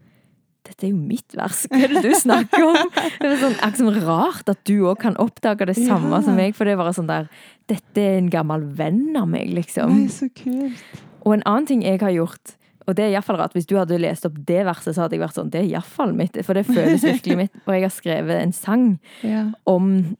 dette 0.66 0.86
er 0.86 0.90
jo 0.92 0.98
mitt 0.98 1.34
vers. 1.38 1.62
Hva 1.70 1.78
er 1.86 1.94
det 1.94 2.02
du 2.04 2.10
snakker 2.18 2.64
om? 2.66 2.90
Det 3.22 3.30
er 3.30 3.38
sånn, 3.40 3.54
akkurat 3.62 3.78
som 3.80 3.90
rart 4.06 4.50
at 4.52 4.60
du 4.68 4.74
òg 4.90 4.98
kan 5.00 5.16
oppdage 5.22 5.66
det 5.70 5.76
samme 5.78 6.10
Ja. 6.18 6.22
som 6.26 6.36
meg. 6.36 6.54
For 6.58 6.64
det 6.68 6.74
er 6.74 6.80
bare 6.82 6.92
sånn 6.96 7.08
der 7.10 7.28
Dette 7.70 7.98
er 8.02 8.18
en 8.18 8.28
gammel 8.30 8.62
venn 8.78 9.16
av 9.18 9.26
meg, 9.30 9.48
liksom. 9.54 9.90
Nei, 10.02 10.10
så 10.12 10.28
kult. 10.34 10.82
Og 11.24 11.32
en 11.34 11.42
annen 11.46 11.66
ting 11.66 11.82
jeg 11.82 11.98
har 12.02 12.12
gjort, 12.14 12.52
og 12.86 12.94
det 12.94 13.02
er 13.08 13.14
iallfall 13.16 13.40
rart 13.40 13.54
Hvis 13.56 13.66
du 13.66 13.74
hadde 13.78 13.96
lest 13.98 14.26
opp 14.28 14.36
det 14.46 14.60
verset, 14.68 14.94
så 14.94 15.02
hadde 15.06 15.16
jeg 15.16 15.24
vært 15.24 15.34
sånn 15.40 15.50
Det 15.50 15.58
er 15.64 15.70
iallfall 15.72 16.12
mitt. 16.14 16.36
For 16.46 16.54
det 16.54 16.66
føles 16.68 17.02
virkelig 17.02 17.36
mitt. 17.40 17.56
Og 17.66 17.74
jeg 17.74 17.82
har 17.88 17.94
skrevet 17.96 18.42
en 18.42 18.52
sang 18.54 18.86
Ja. 19.26 19.48
om 19.66 20.16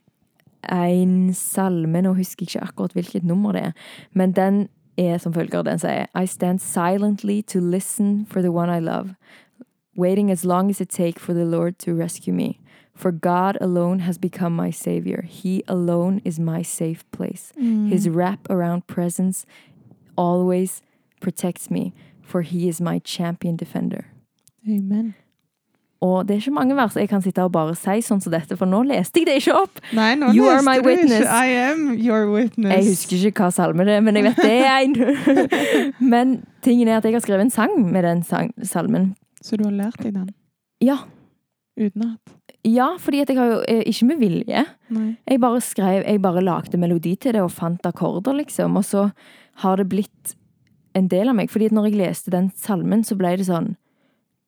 en 0.68 1.32
salme 1.36 2.00
Nå 2.02 2.14
husker 2.18 2.42
jeg 2.46 2.56
ikke 2.56 2.68
akkurat 2.72 2.96
hvilket 2.96 3.22
nummer 3.28 3.54
det 3.54 3.68
er, 3.68 3.76
men 4.18 4.32
den 4.34 4.64
er 4.98 5.18
som 5.22 5.34
følger. 5.36 5.62
Den 5.62 5.78
sier 5.78 6.06
I 6.16 6.24
stand 6.26 6.58
silently 6.64 7.42
to 7.52 7.60
listen 7.60 8.24
for 8.30 8.40
the 8.42 8.50
one 8.50 8.70
I 8.72 8.80
love, 8.80 9.14
waiting 9.96 10.30
as 10.30 10.44
long 10.44 10.70
as 10.70 10.80
it 10.80 10.88
take 10.88 11.18
for 11.18 11.34
the 11.34 11.44
Lord 11.44 11.78
to 11.80 11.94
rescue 11.94 12.32
me. 12.32 12.60
For 12.94 13.12
God 13.12 13.58
alone 13.60 14.00
has 14.00 14.16
become 14.18 14.56
my 14.56 14.70
savior. 14.70 15.22
He 15.22 15.62
alone 15.68 16.22
is 16.24 16.38
my 16.38 16.62
safe 16.62 17.04
place. 17.10 17.52
Mm. 17.60 17.88
His 17.90 18.08
wrap 18.08 18.48
around 18.48 18.86
presence 18.86 19.44
always 20.16 20.82
protects 21.20 21.70
me, 21.70 21.92
for 22.22 22.42
he 22.42 22.68
is 22.68 22.80
my 22.80 22.98
champion 23.00 23.56
defender. 23.56 24.06
Amen. 24.66 25.14
Og 26.00 26.28
det 26.28 26.34
er 26.34 26.40
ikke 26.40 26.50
mange 26.50 26.76
vers 26.76 26.96
jeg 26.96 27.08
kan 27.08 27.22
sitte 27.24 27.42
og 27.42 27.52
bare 27.54 27.74
si 27.74 28.00
sånn 28.04 28.20
som 28.20 28.32
dette, 28.32 28.56
for 28.60 28.68
nå 28.68 28.82
leste 28.84 29.22
jeg 29.22 29.28
det 29.28 29.36
ikke 29.40 29.54
opp. 29.56 29.80
Nei, 29.96 30.10
nå 30.20 30.28
You 30.36 30.44
are 30.44 30.58
leste 30.58 30.68
my 30.68 30.76
du 30.76 30.80
ikke. 30.80 30.88
witness. 30.90 31.24
I 31.24 31.46
am 31.70 31.86
your 31.96 32.26
witness. 32.32 32.74
Jeg 32.74 32.88
husker 32.90 33.28
ikke 33.30 33.46
hva 33.46 33.52
salme 33.56 33.86
det 33.88 33.96
er, 33.96 34.02
men 34.04 34.18
jeg 34.18 34.28
vet 34.28 34.42
det 34.44 34.58
er 34.60 34.78
en. 34.84 34.96
men 36.12 36.34
tingen 36.62 36.88
er 36.88 37.00
at 37.00 37.08
jeg 37.08 37.16
har 37.16 37.24
skrevet 37.24 37.48
en 37.48 37.54
sang 37.54 37.78
med 37.92 38.04
den 38.04 38.22
salmen. 38.64 39.14
Så 39.46 39.58
du 39.60 39.64
har 39.68 39.74
lært 39.76 40.00
deg 40.02 40.14
den 40.16 40.32
Ja. 40.82 40.98
utenat? 41.78 42.18
Ja, 42.66 42.88
fordi 42.98 43.20
jeg 43.22 43.36
har 43.38 43.50
jo 43.52 43.58
eh, 43.68 43.82
ikke 43.86 44.06
med 44.08 44.18
vilje. 44.18 44.64
Nei. 44.90 45.16
Jeg 45.28 45.40
bare 45.42 45.60
skrev, 45.62 46.02
jeg 46.06 46.22
bare 46.24 46.42
lagde 46.42 46.78
melodi 46.82 47.12
til 47.20 47.36
det 47.36 47.42
og 47.44 47.52
fant 47.54 47.84
akkorder, 47.86 48.34
liksom. 48.40 48.76
Og 48.80 48.84
så 48.88 49.04
har 49.62 49.76
det 49.78 49.88
blitt 49.92 50.34
en 50.96 51.06
del 51.12 51.28
av 51.30 51.36
meg. 51.38 51.50
Fordi 51.52 51.68
når 51.70 51.90
jeg 51.90 51.98
leste 52.00 52.32
den 52.34 52.50
salmen, 52.56 53.04
så 53.06 53.16
ble 53.18 53.36
det 53.38 53.46
sånn 53.50 53.76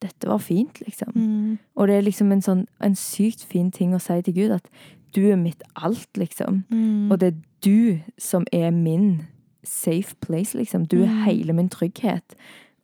Dette 0.00 0.28
var 0.30 0.38
fint, 0.38 0.76
liksom. 0.86 1.08
Mm. 1.16 1.58
Og 1.76 1.88
det 1.90 1.94
er 1.96 2.04
liksom 2.06 2.30
en 2.30 2.40
sånn 2.44 2.60
en 2.86 2.94
sykt 2.94 3.40
fin 3.42 3.72
ting 3.74 3.90
å 3.96 3.98
si 4.00 4.20
til 4.22 4.34
Gud, 4.36 4.52
at 4.54 4.68
du 5.12 5.24
er 5.32 5.36
mitt 5.36 5.60
alt, 5.74 6.06
liksom. 6.14 6.60
Mm. 6.70 7.10
Og 7.10 7.18
det 7.18 7.32
er 7.32 7.40
du 7.66 8.00
som 8.16 8.44
er 8.52 8.70
min 8.70 9.26
safe 9.66 10.14
place, 10.22 10.54
liksom. 10.54 10.86
Du 10.86 11.02
er 11.02 11.08
Mm. 11.10 11.24
hele 11.24 11.52
min 11.52 11.68
trygghet. 11.68 12.22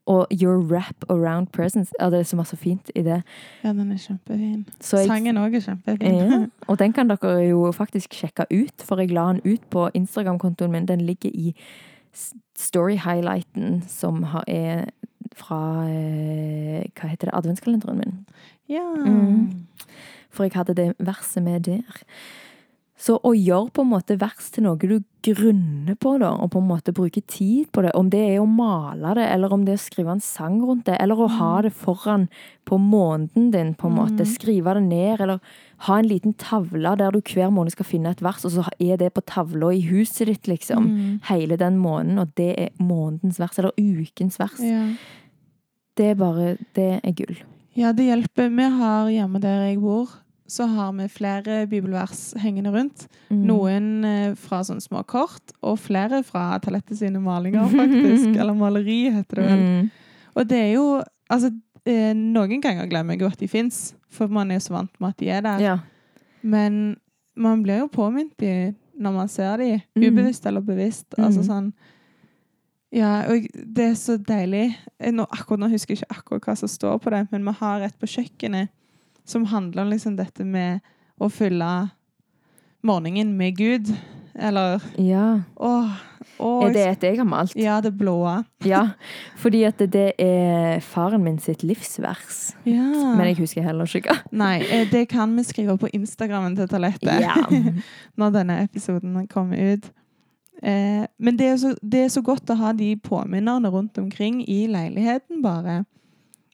Og 0.07 0.27
your 0.43 0.59
wrap 0.61 1.05
around 1.09 1.47
presence. 1.47 1.93
Ja, 2.01 2.11
det 2.11 2.19
er 2.19 2.23
så 2.23 2.37
masse 2.37 2.57
fint 2.57 2.91
i 2.95 3.03
det. 3.03 3.23
Ja, 3.65 3.69
den 3.73 3.93
er 3.93 3.97
kjempefin. 3.97 4.67
Jeg, 4.93 5.07
Sangen 5.09 5.39
òg 5.41 5.57
er 5.57 5.65
kjempefin. 5.65 6.19
ja, 6.19 6.41
og 6.69 6.79
den 6.79 6.93
kan 6.93 7.09
dere 7.09 7.39
jo 7.49 7.73
faktisk 7.73 8.13
sjekke 8.13 8.45
ut, 8.53 8.85
for 8.85 9.01
jeg 9.01 9.11
la 9.17 9.31
den 9.33 9.41
ut 9.45 9.65
på 9.71 9.89
Instagram-kontoen 9.95 10.73
min. 10.73 10.89
Den 10.89 11.01
ligger 11.01 11.31
i 11.33 11.55
story-highlighten 12.59 13.83
som 13.89 14.27
er 14.47 14.85
fra 15.35 15.89
eh, 15.89 16.85
Hva 16.95 17.09
heter 17.09 17.31
det? 17.31 17.35
Adventskalenderen 17.35 17.99
min. 17.99 18.27
Ja. 18.69 18.85
Mm. 19.07 19.67
For 20.31 20.45
jeg 20.45 20.53
hadde 20.55 20.75
det 20.75 20.93
verset 20.99 21.43
med 21.43 21.61
der. 21.61 22.05
Så 23.05 23.19
å 23.21 23.35
gjøre 23.37 23.69
på 23.77 23.83
en 23.85 23.91
måte 23.91 24.15
vers 24.17 24.47
til 24.55 24.65
noe 24.65 24.79
du 24.81 24.95
grunner 25.25 25.97
på, 26.01 26.15
da, 26.23 26.31
og 26.41 26.51
på 26.55 26.61
en 26.63 26.69
måte 26.71 26.93
bruke 26.97 27.21
tid 27.29 27.67
på 27.75 27.83
det, 27.85 27.91
om 27.99 28.09
det 28.13 28.21
er 28.31 28.39
å 28.41 28.47
male 28.49 29.11
det, 29.19 29.27
eller 29.35 29.53
om 29.53 29.65
det 29.67 29.75
er 29.75 29.81
å 29.81 29.83
skrive 29.83 30.15
en 30.15 30.23
sang 30.25 30.57
rundt 30.65 30.87
det, 30.89 30.97
eller 31.03 31.21
å 31.21 31.29
ha 31.39 31.51
det 31.67 31.73
foran 31.77 32.27
på 32.69 32.79
måneden 32.81 33.51
din, 33.53 33.75
på 33.77 33.89
en 33.91 33.97
måte, 33.99 34.25
Mm. 34.25 34.31
skrive 34.31 34.75
det 34.79 34.83
ned, 34.87 35.21
eller 35.21 35.41
ha 35.89 35.99
en 35.99 36.09
liten 36.09 36.35
tavle 36.41 36.95
der 36.97 37.11
du 37.13 37.21
hver 37.21 37.51
måned 37.53 37.73
skal 37.73 37.85
finne 37.89 38.11
et 38.15 38.23
vers, 38.25 38.45
og 38.45 38.53
så 38.57 38.65
er 38.81 38.97
det 38.97 39.13
på 39.13 39.25
tavla 39.27 39.73
i 39.75 39.83
huset 39.85 40.27
ditt, 40.27 40.49
liksom, 40.49 40.87
Mm. 40.89 41.21
hele 41.25 41.57
den 41.61 41.77
måneden, 41.79 42.19
og 42.19 42.35
det 42.37 42.59
er 42.59 42.71
månedens 42.81 43.39
vers, 43.39 43.59
eller 43.59 43.73
ukens 43.77 44.39
vers. 44.39 44.61
Ja. 44.61 44.95
Det 45.97 46.11
er 46.11 46.15
bare, 46.15 46.57
det 46.75 47.01
er 47.05 47.13
gull. 47.13 47.37
ja, 47.77 47.93
det 47.93 48.07
hjelper. 48.07 48.49
Vi 48.55 48.63
har 48.79 49.09
hjemme 49.11 49.41
der 49.41 49.67
jeg 49.69 49.81
bor, 49.81 50.09
så 50.47 50.67
har 50.69 50.93
vi 50.93 51.07
flere 51.09 51.67
bibelvers 51.67 52.35
hengende 52.43 52.71
rundt. 52.75 53.07
Mm. 53.31 53.43
Noen 53.49 53.87
eh, 54.05 54.35
fra 54.37 54.61
sånne 54.67 54.83
små 54.85 55.01
kort, 55.09 55.55
og 55.65 55.79
flere 55.81 56.23
fra 56.23 56.59
Talette 56.61 56.97
sine 56.97 57.21
malinger, 57.25 57.65
faktisk. 57.73 58.35
Eller 58.41 58.55
maleri, 58.55 59.11
heter 59.15 59.41
det 59.41 59.47
vel. 59.49 59.63
Mm. 59.65 59.91
Og 60.37 60.49
det 60.51 60.59
er 60.59 60.73
jo 60.75 60.87
Altså, 61.33 61.49
eh, 61.89 62.13
noen 62.13 62.61
ganger 62.61 62.87
glemmer 62.87 63.15
jeg 63.17 63.23
jo 63.23 63.27
at 63.33 63.39
de 63.41 63.49
fins, 63.49 63.95
for 64.13 64.29
man 64.29 64.51
er 64.51 64.59
jo 64.59 64.67
så 64.67 64.75
vant 64.75 64.93
med 65.01 65.09
at 65.15 65.19
de 65.23 65.29
er 65.33 65.41
der. 65.41 65.59
Ja. 65.65 65.79
Men 66.43 66.97
man 67.35 67.63
blir 67.65 67.79
jo 67.81 67.87
påminnet 67.89 68.37
de 68.39 68.75
når 69.01 69.13
man 69.17 69.29
ser 69.29 69.57
de, 69.59 69.81
Mm. 69.97 70.05
ubevisst 70.05 70.45
eller 70.47 70.61
bevisst. 70.61 71.07
Altså 71.19 71.41
Mm. 71.41 71.49
sånn 71.49 71.73
Ja, 72.93 73.25
og 73.27 73.43
det 73.75 73.85
er 73.91 73.95
så 73.99 74.17
deilig. 74.23 74.77
Eh, 75.01 75.11
Nå, 75.11 75.25
akkurat 75.33 75.59
nå 75.65 75.69
husker 75.73 75.97
jeg 75.97 76.05
ikke 76.05 76.19
akkurat 76.21 76.45
hva 76.47 76.57
som 76.57 76.69
står 76.69 77.01
på 77.03 77.11
det, 77.11 77.25
men 77.33 77.43
vi 77.45 77.51
har 77.59 77.81
et 77.83 77.99
på 77.99 78.07
kjøkkenet 78.07 78.69
som 79.25 79.47
handler 79.51 79.83
om 79.83 79.93
liksom 79.95 80.17
dette 80.17 80.45
med 80.45 80.85
å 81.21 81.31
fylle 81.33 81.71
morgenen 82.85 83.37
med 83.39 83.57
Gud. 83.57 83.95
Eller 84.35 84.83
ja. 84.99 85.41
Åh, 85.57 85.91
åh 86.39 86.65
Er 86.67 86.73
det 86.75 86.85
et 86.89 87.05
jeg 87.07 87.19
har 87.21 87.27
malt? 87.29 87.55
Ja, 87.57 87.79
det 87.81 87.93
blåe. 87.95 88.41
Ja, 88.67 88.89
fordi 89.39 89.63
at 89.69 89.79
det 89.79 90.09
er 90.19 90.81
faren 90.83 91.23
min 91.23 91.39
sitt 91.39 91.63
livsvers. 91.63 92.57
Ja. 92.67 93.15
Men 93.15 93.29
jeg 93.31 93.39
husker 93.45 93.63
heller 93.63 93.87
ikke 93.87 94.11
hva. 94.11 94.19
Nei, 94.35 94.57
eh, 94.67 94.89
det 94.91 95.07
kan 95.13 95.37
vi 95.39 95.47
skrive 95.47 95.79
på 95.79 95.93
Instagrammen 95.95 96.59
til 96.59 96.69
Talette. 96.69 97.19
Ja. 97.23 97.37
når 98.19 98.35
denne 98.41 98.59
episoden 98.67 99.29
kommer 99.31 99.75
ut. 99.75 99.93
Eh, 100.63 101.07
men 101.19 101.39
det 101.39 101.53
er, 101.53 101.57
så, 101.61 101.75
det 101.83 102.07
er 102.07 102.13
så 102.13 102.23
godt 102.25 102.51
å 102.51 102.59
ha 102.59 102.73
de 102.75 102.95
påminnerne 102.97 103.71
rundt 103.71 103.99
omkring 104.03 104.43
i 104.49 104.65
leiligheten, 104.71 105.43
bare. 105.45 105.85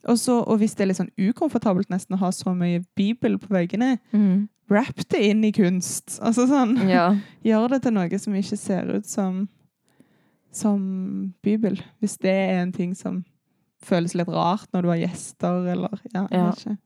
Og, 0.08 0.16
så, 0.18 0.38
og 0.48 0.58
hvis 0.58 0.74
det 0.74 0.84
er 0.84 0.88
litt 0.88 0.96
sånn 1.00 1.12
ukomfortabelt 1.18 1.90
nesten 1.92 2.16
å 2.16 2.20
ha 2.22 2.30
så 2.32 2.54
mye 2.56 2.80
bibel 2.96 3.38
på 3.38 3.48
veggene, 3.52 3.98
Mm. 4.12 4.48
wrap 4.70 5.02
det 5.10 5.20
inn 5.30 5.44
i 5.44 5.50
kunst. 5.52 6.18
Altså 6.22 6.46
sånn, 6.48 6.76
ja. 6.88 7.16
Gjør 7.44 7.68
det 7.74 7.82
til 7.82 7.92
noe 7.92 8.18
som 8.18 8.32
ikke 8.34 8.56
ser 8.56 8.88
ut 8.96 9.04
som, 9.06 9.48
som 10.52 11.34
bibel. 11.42 11.80
Hvis 12.00 12.16
det 12.18 12.30
er 12.32 12.62
en 12.62 12.72
ting 12.72 12.94
som 12.96 13.24
føles 13.84 14.14
litt 14.14 14.28
rart 14.28 14.68
når 14.72 14.82
du 14.82 14.88
har 14.88 15.02
gjester, 15.06 15.66
eller 15.74 16.00
ja, 16.14 16.26
jeg 16.30 16.38
Ja. 16.38 16.46
vet 16.50 16.64
ikke. 16.64 16.78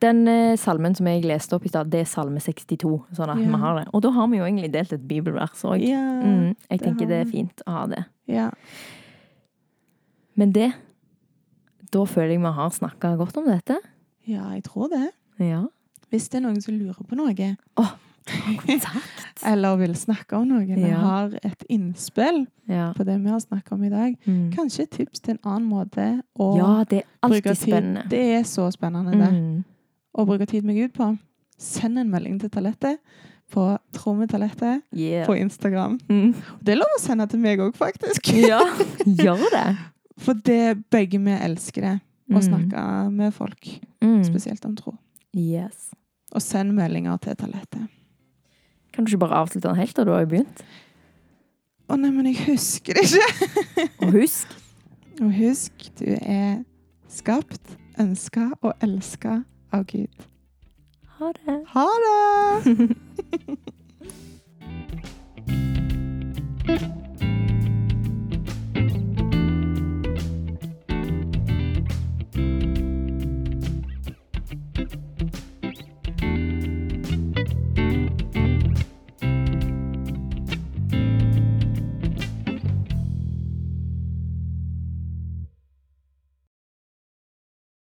Den 0.00 0.22
eh, 0.32 0.56
salmen 0.56 0.94
som 0.96 1.04
jeg 1.10 1.26
leste 1.28 1.52
opp 1.58 1.66
i 1.66 1.68
stad, 1.68 1.90
det 1.92 2.00
er 2.00 2.06
salme 2.08 2.40
62. 2.40 3.02
Sånn 3.12 3.28
at 3.34 3.36
Ja. 3.36 3.44
vi 3.50 3.58
har 3.60 3.74
det. 3.76 3.88
Og 3.92 4.00
da 4.02 4.10
har 4.10 4.28
vi 4.28 4.38
jo 4.38 4.44
egentlig 4.46 4.70
delt 4.72 4.92
et 4.94 5.02
bibelvers 5.06 5.60
òg. 5.68 5.82
Ja. 5.84 6.00
Mm, 6.24 6.54
jeg 6.70 6.78
det 6.78 6.86
tenker 6.86 7.06
det 7.10 7.18
er 7.26 7.28
fint 7.30 7.60
å 7.66 7.70
ha 7.72 7.86
det. 7.86 8.04
ja. 8.28 8.50
Men 10.36 10.52
det 10.52 10.70
Da 11.90 12.04
føler 12.06 12.36
jeg 12.36 12.40
vi 12.44 12.52
har 12.54 12.70
snakka 12.70 13.16
godt 13.18 13.36
om 13.40 13.46
dette. 13.50 13.78
Ja, 14.28 14.44
jeg 14.54 14.64
tror 14.64 14.88
det. 14.92 15.10
Ja. 15.42 15.64
Hvis 16.10 16.28
det 16.30 16.38
er 16.40 16.46
noen 16.48 16.60
som 16.62 16.74
lurer 16.78 17.02
på 17.06 17.16
noe, 17.18 17.56
oh, 17.80 17.92
kontakt. 18.60 19.42
eller 19.50 19.76
vil 19.80 19.94
snakke 19.98 20.36
om 20.38 20.48
noe, 20.48 20.62
eller 20.66 20.88
Ja. 20.88 20.98
har 21.02 21.34
et 21.42 21.64
innspill 21.70 22.46
Ja. 22.68 22.92
på 22.94 23.04
det 23.04 23.16
vi 23.22 23.30
har 23.30 23.40
snakket 23.40 23.72
om 23.72 23.84
i 23.84 23.88
dag, 23.90 24.16
Mm. 24.26 24.52
kanskje 24.52 24.86
tips 24.90 25.20
til 25.20 25.34
en 25.34 25.40
annen 25.44 25.68
måte 25.70 26.22
å 26.38 26.56
ja, 26.58 26.84
det 26.84 27.02
er 27.22 27.28
bruke 27.28 27.54
tid. 27.54 27.56
spennende. 27.68 28.08
Det 28.08 28.20
er 28.38 28.42
så 28.42 28.70
spennende, 28.72 29.12
det. 29.12 29.32
Mm. 29.32 29.64
Å 30.18 30.26
bruke 30.26 30.46
tid 30.46 30.64
med 30.64 30.76
Gud 30.76 30.92
på. 30.94 31.18
Send 31.58 31.98
en 31.98 32.10
melding 32.10 32.38
til 32.40 32.50
Talette 32.50 32.98
på 33.52 33.78
Trommetalette 33.92 34.82
Yeah. 34.94 35.26
på 35.26 35.34
Instagram. 35.38 35.98
Mm. 36.08 36.34
Det 36.62 36.72
er 36.72 36.76
lov 36.76 36.86
å 36.98 37.00
sende 37.00 37.28
til 37.28 37.38
meg 37.40 37.58
òg, 37.58 37.74
faktisk. 37.74 38.32
Ja, 38.48 38.60
gjør 39.06 39.50
det. 39.50 39.76
For 40.20 40.32
det 40.46 40.84
begge 40.92 41.18
vi 41.22 41.32
elsker 41.32 41.82
det, 41.86 41.98
å 42.30 42.32
mm. 42.36 42.42
snakke 42.44 42.80
med 43.14 43.30
folk, 43.34 43.80
mm. 44.04 44.24
spesielt 44.28 44.64
om 44.68 44.76
tro. 44.78 44.92
Yes. 45.36 45.76
Og 46.34 46.40
send 46.44 46.72
meldinger 46.76 47.16
til 47.24 47.34
Talette. 47.40 47.80
Kan 48.92 49.04
du 49.04 49.08
ikke 49.10 49.24
bare 49.24 49.40
avslutte 49.42 49.68
den 49.68 49.80
helt, 49.80 49.96
da? 49.96 50.02
Du 50.04 50.10
har 50.12 50.20
jo 50.24 50.32
begynt. 50.34 50.58
Å 51.90 51.92
nei, 51.98 52.10
men 52.14 52.26
jeg 52.30 52.38
husker 52.46 52.92
det 52.94 53.02
ikke. 53.08 53.30
og 54.04 54.10
husk. 54.20 54.48
Og 55.20 55.30
husk, 55.36 55.72
du 55.98 56.08
er 56.16 56.62
skapt, 57.12 57.66
ønska 58.00 58.44
og 58.62 58.72
elska 58.80 59.44
av 59.76 59.84
Gud. 59.90 60.16
Ha 61.18 61.28
det. 61.42 61.56
Ha 61.74 61.88
det! 62.06 62.16